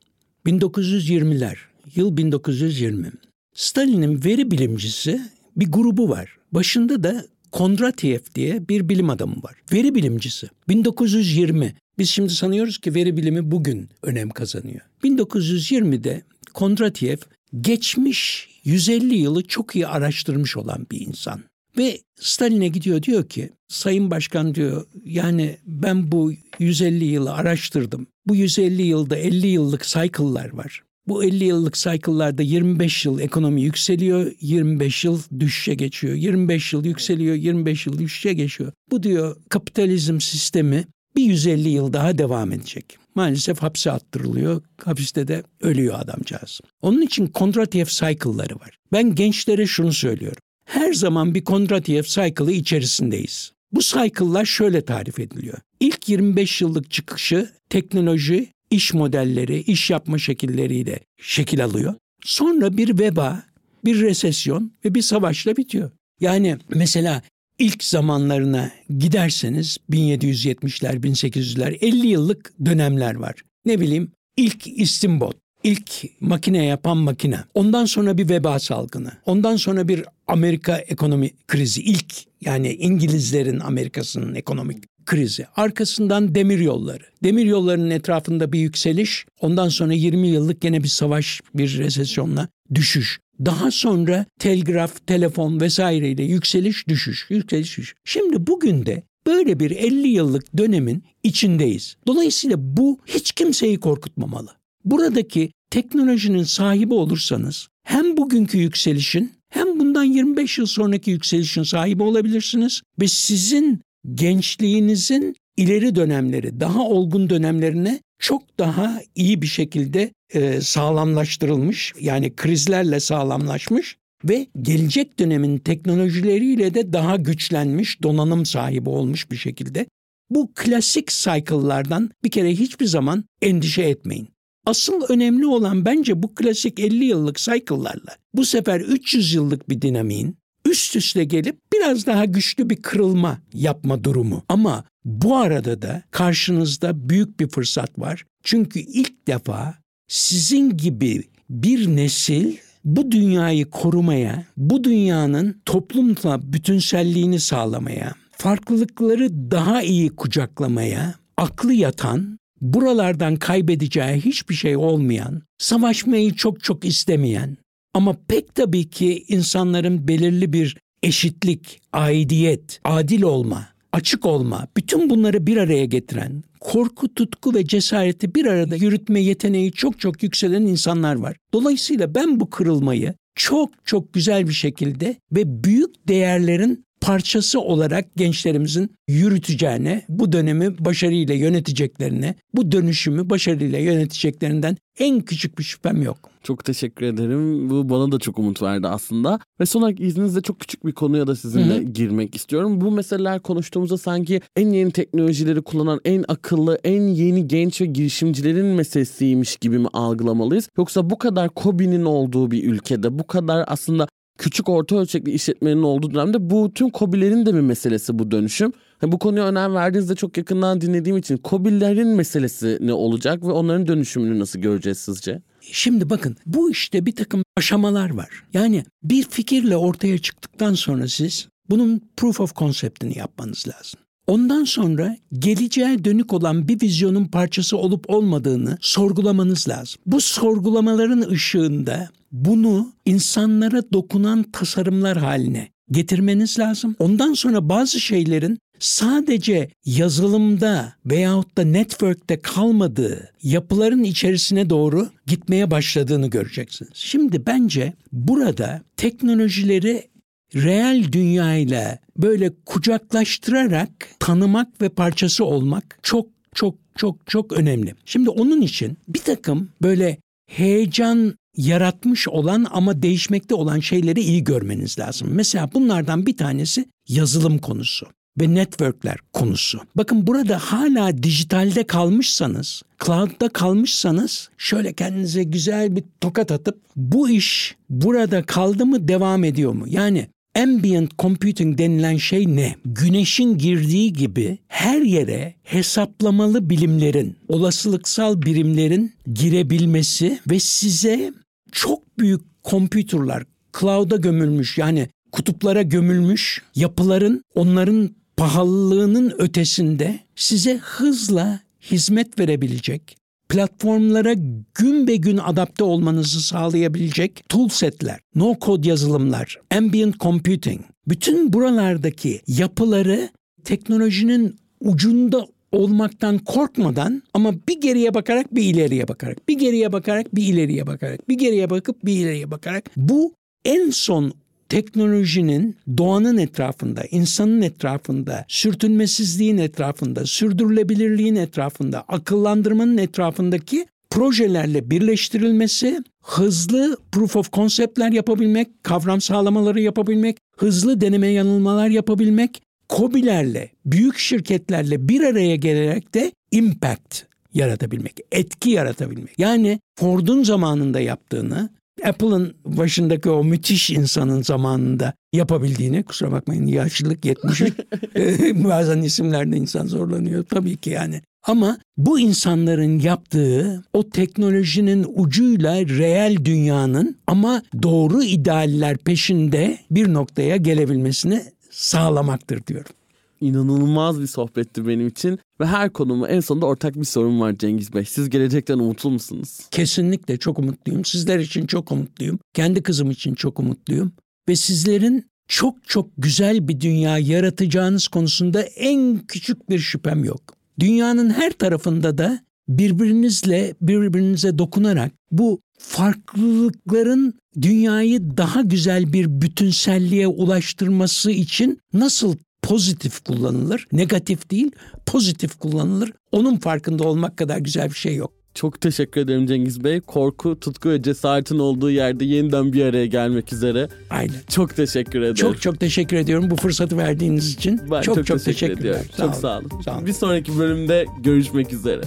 1920'ler, 0.46 1.56
yıl 1.94 2.16
1920. 2.16 3.12
Stalin'in 3.54 4.24
veri 4.24 4.50
bilimcisi 4.50 5.20
bir 5.56 5.72
grubu 5.72 6.08
var. 6.08 6.36
Başında 6.52 7.02
da 7.02 7.24
Kondratiev 7.52 8.20
diye 8.34 8.68
bir 8.68 8.88
bilim 8.88 9.10
adamı 9.10 9.42
var. 9.42 9.54
Veri 9.72 9.94
bilimcisi. 9.94 10.48
1920. 10.68 11.74
Biz 11.98 12.10
şimdi 12.10 12.32
sanıyoruz 12.32 12.78
ki 12.78 12.94
veri 12.94 13.16
bilimi 13.16 13.50
bugün 13.50 13.88
önem 14.02 14.30
kazanıyor. 14.30 14.80
1920'de 15.04 16.22
Kondratiev 16.54 17.18
geçmiş 17.60 18.48
150 18.64 19.14
yılı 19.14 19.44
çok 19.44 19.76
iyi 19.76 19.86
araştırmış 19.86 20.56
olan 20.56 20.86
bir 20.90 21.00
insan. 21.00 21.40
Ve 21.78 22.00
Stalin'e 22.20 22.68
gidiyor 22.68 23.02
diyor 23.02 23.28
ki 23.28 23.50
Sayın 23.68 24.10
Başkan 24.10 24.54
diyor 24.54 24.86
yani 25.04 25.56
ben 25.66 26.12
bu 26.12 26.32
150 26.58 27.04
yılı 27.04 27.32
araştırdım. 27.32 28.06
Bu 28.26 28.36
150 28.36 28.82
yılda 28.82 29.16
50 29.16 29.46
yıllık 29.46 29.82
cycle'lar 29.84 30.52
var. 30.52 30.82
Bu 31.08 31.24
50 31.24 31.44
yıllık 31.44 31.74
cycle'larda 31.74 32.42
25 32.42 33.04
yıl 33.06 33.20
ekonomi 33.20 33.62
yükseliyor, 33.62 34.32
25 34.40 35.04
yıl 35.04 35.22
düşüşe 35.40 35.74
geçiyor. 35.74 36.14
25 36.14 36.72
yıl 36.72 36.84
yükseliyor, 36.84 37.34
25 37.34 37.86
yıl 37.86 37.98
düşüşe 37.98 38.32
geçiyor. 38.32 38.72
Bu 38.90 39.02
diyor 39.02 39.36
kapitalizm 39.48 40.20
sistemi 40.20 40.84
bir 41.16 41.24
150 41.24 41.68
yıl 41.68 41.92
daha 41.92 42.18
devam 42.18 42.52
edecek. 42.52 42.98
Maalesef 43.14 43.58
hapse 43.58 43.90
attırılıyor. 43.90 44.62
Hapiste 44.84 45.28
de 45.28 45.42
ölüyor 45.60 46.00
adamcağız. 46.00 46.60
Onun 46.82 47.02
için 47.02 47.26
Kondratiev 47.26 47.86
cycle'ları 47.86 48.54
var. 48.54 48.78
Ben 48.92 49.14
gençlere 49.14 49.66
şunu 49.66 49.92
söylüyorum. 49.92 50.42
Her 50.64 50.92
zaman 50.92 51.34
bir 51.34 51.44
Kondratiev 51.44 52.02
cycle'ı 52.02 52.52
içerisindeyiz. 52.52 53.52
Bu 53.72 53.80
cycle'lar 53.80 54.44
şöyle 54.44 54.84
tarif 54.84 55.20
ediliyor. 55.20 55.58
İlk 55.80 56.08
25 56.08 56.60
yıllık 56.60 56.90
çıkışı 56.90 57.52
teknoloji, 57.70 58.52
iş 58.70 58.94
modelleri, 58.94 59.60
iş 59.60 59.90
yapma 59.90 60.18
şekilleriyle 60.18 61.00
şekil 61.22 61.64
alıyor. 61.64 61.94
Sonra 62.24 62.76
bir 62.76 62.98
veba, 62.98 63.42
bir 63.84 64.00
resesyon 64.00 64.72
ve 64.84 64.94
bir 64.94 65.02
savaşla 65.02 65.56
bitiyor. 65.56 65.90
Yani 66.20 66.58
mesela 66.68 67.22
ilk 67.58 67.84
zamanlarına 67.84 68.70
giderseniz 68.98 69.78
1770'ler, 69.90 71.02
1800'ler 71.02 71.78
50 71.80 72.06
yıllık 72.06 72.52
dönemler 72.64 73.14
var. 73.14 73.34
Ne 73.64 73.80
bileyim 73.80 74.12
ilk 74.36 74.66
istimbot, 74.66 75.36
ilk 75.64 76.04
makine 76.20 76.64
yapan 76.64 76.96
makine. 76.96 77.38
Ondan 77.54 77.84
sonra 77.84 78.18
bir 78.18 78.28
veba 78.28 78.58
salgını. 78.58 79.12
Ondan 79.26 79.56
sonra 79.56 79.88
bir 79.88 80.04
Amerika 80.26 80.78
ekonomi 80.78 81.30
krizi. 81.48 81.82
ilk 81.82 82.14
yani 82.40 82.72
İngilizlerin 82.72 83.60
Amerika'sının 83.60 84.34
ekonomik 84.34 84.84
krizi. 85.10 85.46
Arkasından 85.56 86.34
demir 86.34 86.58
yolları. 86.58 87.02
Demir 87.24 87.44
yollarının 87.44 87.90
etrafında 87.90 88.52
bir 88.52 88.58
yükseliş. 88.58 89.26
Ondan 89.40 89.68
sonra 89.68 89.92
20 89.92 90.28
yıllık 90.28 90.60
gene 90.60 90.82
bir 90.82 90.88
savaş, 90.88 91.40
bir 91.54 91.78
resesyonla 91.78 92.48
düşüş. 92.74 93.20
Daha 93.44 93.70
sonra 93.70 94.26
telgraf, 94.38 95.06
telefon 95.06 95.60
vesaireyle 95.60 96.22
yükseliş, 96.22 96.88
düşüş, 96.88 97.26
yükseliş, 97.30 97.68
düşüş. 97.78 97.94
Şimdi 98.04 98.46
bugün 98.46 98.86
de 98.86 99.02
böyle 99.26 99.60
bir 99.60 99.70
50 99.70 100.08
yıllık 100.08 100.58
dönemin 100.58 101.04
içindeyiz. 101.22 101.96
Dolayısıyla 102.06 102.56
bu 102.58 102.98
hiç 103.06 103.32
kimseyi 103.32 103.80
korkutmamalı. 103.80 104.50
Buradaki 104.84 105.50
teknolojinin 105.70 106.44
sahibi 106.44 106.94
olursanız 106.94 107.68
hem 107.84 108.16
bugünkü 108.16 108.58
yükselişin 108.58 109.32
hem 109.48 109.80
bundan 109.80 110.04
25 110.04 110.58
yıl 110.58 110.66
sonraki 110.66 111.10
yükselişin 111.10 111.62
sahibi 111.62 112.02
olabilirsiniz 112.02 112.82
ve 113.00 113.08
sizin 113.08 113.80
gençliğinizin 114.14 115.36
ileri 115.56 115.94
dönemleri, 115.94 116.60
daha 116.60 116.82
olgun 116.82 117.30
dönemlerine 117.30 118.00
çok 118.18 118.58
daha 118.58 119.00
iyi 119.14 119.42
bir 119.42 119.46
şekilde 119.46 120.12
e, 120.34 120.60
sağlamlaştırılmış. 120.60 121.92
Yani 122.00 122.36
krizlerle 122.36 123.00
sağlamlaşmış 123.00 123.96
ve 124.24 124.46
gelecek 124.62 125.18
dönemin 125.18 125.58
teknolojileriyle 125.58 126.74
de 126.74 126.92
daha 126.92 127.16
güçlenmiş, 127.16 128.02
donanım 128.02 128.46
sahibi 128.46 128.88
olmuş 128.88 129.30
bir 129.30 129.36
şekilde. 129.36 129.86
Bu 130.30 130.52
klasik 130.54 131.08
cycle'lardan 131.08 132.10
bir 132.24 132.30
kere 132.30 132.50
hiçbir 132.50 132.86
zaman 132.86 133.24
endişe 133.42 133.82
etmeyin. 133.82 134.28
Asıl 134.66 135.02
önemli 135.08 135.46
olan 135.46 135.84
bence 135.84 136.22
bu 136.22 136.34
klasik 136.34 136.80
50 136.80 137.04
yıllık 137.04 137.36
cycle'larla 137.36 138.16
bu 138.34 138.44
sefer 138.44 138.80
300 138.80 139.34
yıllık 139.34 139.68
bir 139.68 139.82
dinamiğin 139.82 140.36
üst 140.70 140.96
üste 140.96 141.24
gelip 141.24 141.56
biraz 141.72 142.06
daha 142.06 142.24
güçlü 142.24 142.70
bir 142.70 142.76
kırılma 142.76 143.38
yapma 143.54 144.04
durumu. 144.04 144.42
Ama 144.48 144.84
bu 145.04 145.36
arada 145.36 145.82
da 145.82 146.02
karşınızda 146.10 147.08
büyük 147.08 147.40
bir 147.40 147.48
fırsat 147.48 147.98
var. 147.98 148.24
Çünkü 148.44 148.80
ilk 148.80 149.26
defa 149.26 149.74
sizin 150.08 150.76
gibi 150.76 151.24
bir 151.50 151.96
nesil 151.96 152.56
bu 152.84 153.10
dünyayı 153.10 153.70
korumaya, 153.70 154.44
bu 154.56 154.84
dünyanın 154.84 155.60
toplumla 155.64 156.52
bütünselliğini 156.52 157.40
sağlamaya, 157.40 158.14
farklılıkları 158.32 159.50
daha 159.50 159.82
iyi 159.82 160.10
kucaklamaya, 160.10 161.14
aklı 161.36 161.72
yatan, 161.72 162.38
buralardan 162.60 163.36
kaybedeceği 163.36 164.20
hiçbir 164.20 164.54
şey 164.54 164.76
olmayan, 164.76 165.42
savaşmayı 165.58 166.34
çok 166.34 166.64
çok 166.64 166.84
istemeyen 166.84 167.56
ama 167.94 168.16
pek 168.28 168.54
tabii 168.54 168.90
ki 168.90 169.24
insanların 169.28 170.08
belirli 170.08 170.52
bir 170.52 170.76
eşitlik, 171.02 171.80
aidiyet, 171.92 172.80
adil 172.84 173.22
olma, 173.22 173.68
açık 173.92 174.26
olma, 174.26 174.68
bütün 174.76 175.10
bunları 175.10 175.46
bir 175.46 175.56
araya 175.56 175.84
getiren, 175.84 176.42
korku, 176.60 177.14
tutku 177.14 177.54
ve 177.54 177.66
cesareti 177.66 178.34
bir 178.34 178.46
arada 178.46 178.76
yürütme 178.76 179.20
yeteneği 179.20 179.72
çok 179.72 180.00
çok 180.00 180.22
yükselen 180.22 180.62
insanlar 180.62 181.14
var. 181.14 181.36
Dolayısıyla 181.52 182.14
ben 182.14 182.40
bu 182.40 182.50
kırılmayı 182.50 183.14
çok 183.34 183.70
çok 183.84 184.12
güzel 184.12 184.48
bir 184.48 184.52
şekilde 184.52 185.16
ve 185.32 185.64
büyük 185.64 186.08
değerlerin 186.08 186.84
parçası 187.00 187.60
olarak 187.60 188.16
gençlerimizin 188.16 188.90
yürüteceğine, 189.08 190.04
bu 190.08 190.32
dönemi 190.32 190.84
başarıyla 190.84 191.34
yöneteceklerine, 191.34 192.34
bu 192.54 192.72
dönüşümü 192.72 193.30
başarıyla 193.30 193.78
yöneteceklerinden 193.78 194.76
en 194.98 195.20
küçük 195.20 195.58
bir 195.58 195.62
şüphem 195.62 196.02
yok. 196.02 196.30
Çok 196.42 196.64
teşekkür 196.64 197.06
ederim. 197.06 197.70
Bu 197.70 197.88
bana 197.88 198.12
da 198.12 198.18
çok 198.18 198.38
umut 198.38 198.62
verdi 198.62 198.88
aslında. 198.88 199.38
Ve 199.60 199.66
son 199.66 199.82
olarak 199.82 200.00
izninizle 200.00 200.40
çok 200.40 200.60
küçük 200.60 200.86
bir 200.86 200.92
konuya 200.92 201.26
da 201.26 201.36
sizinle 201.36 201.74
Hı-hı. 201.74 201.82
girmek 201.82 202.34
istiyorum. 202.34 202.80
Bu 202.80 202.90
meseleler 202.90 203.40
konuştuğumuzda 203.40 203.98
sanki 203.98 204.40
en 204.56 204.70
yeni 204.70 204.90
teknolojileri 204.90 205.62
kullanan, 205.62 206.00
en 206.04 206.24
akıllı, 206.28 206.78
en 206.84 207.02
yeni 207.02 207.48
genç 207.48 207.80
ve 207.80 207.86
girişimcilerin 207.86 208.66
meselesiymiş 208.66 209.56
gibi 209.56 209.78
mi 209.78 209.88
algılamalıyız? 209.92 210.68
Yoksa 210.78 211.10
bu 211.10 211.18
kadar 211.18 211.48
Kobi'nin 211.48 212.04
olduğu 212.04 212.50
bir 212.50 212.64
ülkede, 212.64 213.18
bu 213.18 213.26
kadar 213.26 213.64
aslında 213.66 214.08
küçük 214.40 214.68
orta 214.68 214.96
ölçekli 214.96 215.32
işletmenin 215.32 215.82
olduğu 215.82 216.14
dönemde 216.14 216.50
bu 216.50 216.74
tüm 216.74 216.90
kobilerin 216.90 217.46
de 217.46 217.54
bir 217.54 217.60
meselesi 217.60 218.18
bu 218.18 218.30
dönüşüm. 218.30 218.72
Bu 219.02 219.18
konuya 219.18 219.46
önem 219.46 219.74
verdiğinizde 219.74 220.14
çok 220.14 220.36
yakından 220.36 220.80
dinlediğim 220.80 221.16
için 221.16 221.36
kobilerin 221.36 222.08
meselesi 222.08 222.78
ne 222.80 222.92
olacak 222.92 223.42
ve 223.42 223.50
onların 223.52 223.86
dönüşümünü 223.86 224.38
nasıl 224.38 224.58
göreceğiz 224.58 224.98
sizce? 224.98 225.42
Şimdi 225.60 226.10
bakın 226.10 226.36
bu 226.46 226.70
işte 226.70 227.06
bir 227.06 227.16
takım 227.16 227.42
aşamalar 227.56 228.10
var. 228.10 228.28
Yani 228.52 228.84
bir 229.02 229.22
fikirle 229.22 229.76
ortaya 229.76 230.18
çıktıktan 230.18 230.74
sonra 230.74 231.08
siz 231.08 231.48
bunun 231.70 232.00
proof 232.16 232.40
of 232.40 232.56
concept'ini 232.56 233.18
yapmanız 233.18 233.64
lazım. 233.68 234.00
Ondan 234.26 234.64
sonra 234.64 235.16
geleceğe 235.38 236.04
dönük 236.04 236.32
olan 236.32 236.68
bir 236.68 236.80
vizyonun 236.80 237.24
parçası 237.24 237.76
olup 237.76 238.10
olmadığını 238.10 238.78
sorgulamanız 238.80 239.68
lazım. 239.68 240.00
Bu 240.06 240.20
sorgulamaların 240.20 241.30
ışığında 241.30 242.08
bunu 242.32 242.92
insanlara 243.04 243.82
dokunan 243.92 244.42
tasarımlar 244.42 245.18
haline 245.18 245.68
getirmeniz 245.90 246.58
lazım. 246.58 246.96
Ondan 246.98 247.34
sonra 247.34 247.68
bazı 247.68 248.00
şeylerin 248.00 248.58
sadece 248.78 249.70
yazılımda 249.84 250.92
veyahut 251.06 251.56
da 251.56 251.64
network'te 251.64 252.40
kalmadığı 252.40 253.32
yapıların 253.42 254.04
içerisine 254.04 254.70
doğru 254.70 255.08
gitmeye 255.26 255.70
başladığını 255.70 256.26
göreceksiniz. 256.26 256.92
Şimdi 256.94 257.46
bence 257.46 257.92
burada 258.12 258.82
teknolojileri 258.96 260.10
reel 260.54 261.12
dünyayla 261.12 261.98
böyle 262.16 262.52
kucaklaştırarak 262.66 263.90
tanımak 264.20 264.80
ve 264.80 264.88
parçası 264.88 265.44
olmak 265.44 265.98
çok 266.02 266.26
çok 266.54 266.74
çok 266.96 267.26
çok 267.26 267.52
önemli. 267.52 267.94
Şimdi 268.04 268.30
onun 268.30 268.60
için 268.60 268.98
bir 269.08 269.18
takım 269.18 269.68
böyle 269.82 270.18
heyecan 270.46 271.34
yaratmış 271.60 272.28
olan 272.28 272.66
ama 272.70 273.02
değişmekte 273.02 273.54
olan 273.54 273.80
şeyleri 273.80 274.20
iyi 274.20 274.44
görmeniz 274.44 274.98
lazım. 274.98 275.28
Mesela 275.32 275.70
bunlardan 275.74 276.26
bir 276.26 276.36
tanesi 276.36 276.84
yazılım 277.08 277.58
konusu 277.58 278.06
ve 278.40 278.54
networkler 278.54 279.16
konusu. 279.32 279.80
Bakın 279.96 280.26
burada 280.26 280.58
hala 280.58 281.22
dijitalde 281.22 281.84
kalmışsanız, 281.84 282.82
cloud'da 283.04 283.48
kalmışsanız 283.48 284.50
şöyle 284.58 284.92
kendinize 284.92 285.42
güzel 285.42 285.96
bir 285.96 286.04
tokat 286.20 286.52
atıp 286.52 286.80
bu 286.96 287.30
iş 287.30 287.76
burada 287.90 288.42
kaldı 288.42 288.86
mı 288.86 289.08
devam 289.08 289.44
ediyor 289.44 289.72
mu? 289.72 289.84
Yani 289.88 290.26
Ambient 290.58 291.18
computing 291.18 291.78
denilen 291.78 292.16
şey 292.16 292.56
ne? 292.56 292.74
Güneşin 292.84 293.58
girdiği 293.58 294.12
gibi 294.12 294.58
her 294.68 295.02
yere 295.02 295.54
hesaplamalı 295.62 296.70
bilimlerin, 296.70 297.36
olasılıksal 297.48 298.42
birimlerin 298.42 299.12
girebilmesi 299.34 300.40
ve 300.50 300.60
size 300.60 301.32
çok 301.72 302.18
büyük 302.18 302.40
kompütürler, 302.62 303.42
cloud'a 303.80 304.16
gömülmüş 304.16 304.78
yani 304.78 305.08
kutuplara 305.32 305.82
gömülmüş 305.82 306.62
yapıların 306.74 307.44
onların 307.54 308.10
pahalılığının 308.36 309.32
ötesinde 309.38 310.20
size 310.36 310.76
hızla 310.76 311.60
hizmet 311.90 312.38
verebilecek, 312.38 313.16
platformlara 313.48 314.34
gün 314.74 315.06
be 315.06 315.16
gün 315.16 315.36
adapte 315.36 315.84
olmanızı 315.84 316.40
sağlayabilecek 316.40 317.48
toolsetler, 317.48 318.20
no 318.34 318.56
code 318.60 318.88
yazılımlar, 318.88 319.56
ambient 319.76 320.20
computing, 320.20 320.80
bütün 321.08 321.52
buralardaki 321.52 322.40
yapıları 322.46 323.28
teknolojinin 323.64 324.56
ucunda 324.80 325.46
olmaktan 325.72 326.38
korkmadan 326.38 327.22
ama 327.34 327.54
bir 327.68 327.80
geriye 327.80 328.14
bakarak 328.14 328.54
bir 328.54 328.62
ileriye 328.62 329.08
bakarak, 329.08 329.48
bir 329.48 329.58
geriye 329.58 329.92
bakarak 329.92 330.34
bir 330.34 330.46
ileriye 330.54 330.86
bakarak, 330.86 331.28
bir 331.28 331.38
geriye 331.38 331.70
bakıp 331.70 332.04
bir 332.04 332.12
ileriye 332.12 332.50
bakarak. 332.50 332.90
Bu 332.96 333.34
en 333.64 333.90
son 333.90 334.32
teknolojinin 334.68 335.76
doğanın 335.98 336.38
etrafında, 336.38 337.02
insanın 337.10 337.62
etrafında, 337.62 338.44
sürtünmesizliğin 338.48 339.58
etrafında, 339.58 340.26
sürdürülebilirliğin 340.26 341.36
etrafında, 341.36 342.04
akıllandırmanın 342.08 342.98
etrafındaki 342.98 343.86
projelerle 344.10 344.90
birleştirilmesi, 344.90 346.02
hızlı 346.22 346.96
proof 347.12 347.36
of 347.36 347.52
concept'ler 347.52 348.12
yapabilmek, 348.12 348.84
kavram 348.84 349.20
sağlamaları 349.20 349.80
yapabilmek, 349.80 350.36
hızlı 350.56 351.00
deneme 351.00 351.26
yanılmalar 351.26 351.88
yapabilmek, 351.88 352.62
kobilerle, 352.90 353.70
büyük 353.86 354.18
şirketlerle 354.18 355.08
bir 355.08 355.20
araya 355.20 355.56
gelerek 355.56 356.14
de 356.14 356.32
impact 356.52 357.22
yaratabilmek, 357.54 358.20
etki 358.32 358.70
yaratabilmek. 358.70 359.38
Yani 359.38 359.80
Ford'un 359.98 360.42
zamanında 360.42 361.00
yaptığını, 361.00 361.70
Apple'ın 362.04 362.54
başındaki 362.64 363.30
o 363.30 363.44
müthiş 363.44 363.90
insanın 363.90 364.42
zamanında 364.42 365.14
yapabildiğini 365.32 366.02
kusura 366.02 366.32
bakmayın 366.32 366.66
yaşlılık 366.66 367.24
yetmiş 367.24 367.60
bazen 368.54 369.02
isimlerde 369.02 369.56
insan 369.56 369.86
zorlanıyor 369.86 370.44
tabii 370.44 370.76
ki 370.76 370.90
yani 370.90 371.22
ama 371.46 371.78
bu 371.96 372.20
insanların 372.20 372.98
yaptığı 372.98 373.84
o 373.92 374.10
teknolojinin 374.10 375.06
ucuyla 375.14 375.74
reel 375.74 376.44
dünyanın 376.44 377.16
ama 377.26 377.62
doğru 377.82 378.22
idealler 378.22 378.98
peşinde 378.98 379.78
bir 379.90 380.12
noktaya 380.12 380.56
gelebilmesini 380.56 381.42
sağlamaktır 381.70 382.66
diyorum. 382.66 382.92
İnanılmaz 383.40 384.20
bir 384.20 384.26
sohbetti 384.26 384.88
benim 384.88 385.08
için 385.08 385.38
ve 385.60 385.66
her 385.66 385.90
konumu 385.90 386.26
en 386.26 386.40
sonunda 386.40 386.66
ortak 386.66 386.94
bir 386.94 387.04
sorun 387.04 387.40
var 387.40 387.52
Cengiz 387.58 387.94
Bey. 387.94 388.04
Siz 388.04 388.30
gelecekten 388.30 388.78
umutlu 388.78 389.10
musunuz? 389.10 389.60
Kesinlikle 389.70 390.36
çok 390.36 390.58
umutluyum. 390.58 391.04
Sizler 391.04 391.38
için 391.38 391.66
çok 391.66 391.92
umutluyum. 391.92 392.38
Kendi 392.54 392.82
kızım 392.82 393.10
için 393.10 393.34
çok 393.34 393.58
umutluyum. 393.58 394.12
Ve 394.48 394.56
sizlerin 394.56 395.30
çok 395.48 395.88
çok 395.88 396.08
güzel 396.18 396.68
bir 396.68 396.80
dünya 396.80 397.18
yaratacağınız 397.18 398.08
konusunda 398.08 398.62
en 398.62 399.18
küçük 399.18 399.70
bir 399.70 399.78
şüphem 399.78 400.24
yok. 400.24 400.40
Dünyanın 400.80 401.30
her 401.30 401.52
tarafında 401.52 402.18
da 402.18 402.40
birbirinizle 402.68 403.74
birbirinize 403.80 404.58
dokunarak 404.58 405.12
bu 405.30 405.60
farklılıkların 405.80 407.34
dünyayı 407.62 408.36
daha 408.36 408.60
güzel 408.60 409.12
bir 409.12 409.40
bütünselliğe 409.40 410.26
ulaştırması 410.26 411.30
için 411.30 411.80
nasıl 411.92 412.36
pozitif 412.62 413.24
kullanılır. 413.24 413.86
Negatif 413.92 414.50
değil, 414.50 414.70
pozitif 415.06 415.58
kullanılır. 415.58 416.12
Onun 416.32 416.56
farkında 416.56 417.04
olmak 417.04 417.36
kadar 417.36 417.58
güzel 417.58 417.88
bir 417.88 417.94
şey 417.94 418.16
yok. 418.16 418.32
Çok 418.54 418.80
teşekkür 418.80 419.20
ederim 419.20 419.46
Cengiz 419.46 419.84
Bey. 419.84 420.00
Korku, 420.00 420.60
tutku 420.60 420.90
ve 420.90 421.02
cesaretin 421.02 421.58
olduğu 421.58 421.90
yerde 421.90 422.24
yeniden 422.24 422.72
bir 422.72 422.84
araya 422.84 423.06
gelmek 423.06 423.52
üzere. 423.52 423.88
Aynen. 424.10 424.34
Çok 424.48 424.76
teşekkür 424.76 425.20
ederim. 425.20 425.34
Çok 425.34 425.62
çok 425.62 425.80
teşekkür 425.80 426.16
ediyorum 426.16 426.50
bu 426.50 426.56
fırsatı 426.56 426.96
verdiğiniz 426.96 427.54
için. 427.54 427.80
Ben 427.90 428.02
çok 428.02 428.14
çok, 428.14 428.26
çok, 428.26 428.44
teşekkür 428.44 428.52
teşekkürler. 428.52 428.80
ediyorum. 428.80 429.06
Sağ 429.16 429.16
çok 429.16 429.32
olun. 429.32 429.40
sağ 429.40 429.58
olun. 429.58 429.82
Sağ 429.84 429.96
olun. 429.96 430.06
Bir 430.06 430.12
sonraki 430.12 430.58
bölümde 430.58 431.06
görüşmek 431.22 431.72
üzere. 431.72 432.02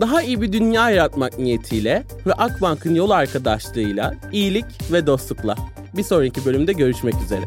Daha 0.00 0.22
iyi 0.22 0.42
bir 0.42 0.52
dünya 0.52 0.90
yaratmak 0.90 1.38
niyetiyle 1.38 2.04
ve 2.26 2.32
Akbank'ın 2.32 2.94
yol 2.94 3.10
arkadaşlığıyla 3.10 4.14
iyilik 4.32 4.64
ve 4.92 5.06
dostlukla. 5.06 5.54
Bir 5.96 6.02
sonraki 6.02 6.44
bölümde 6.44 6.72
görüşmek 6.72 7.14
üzere. 7.24 7.44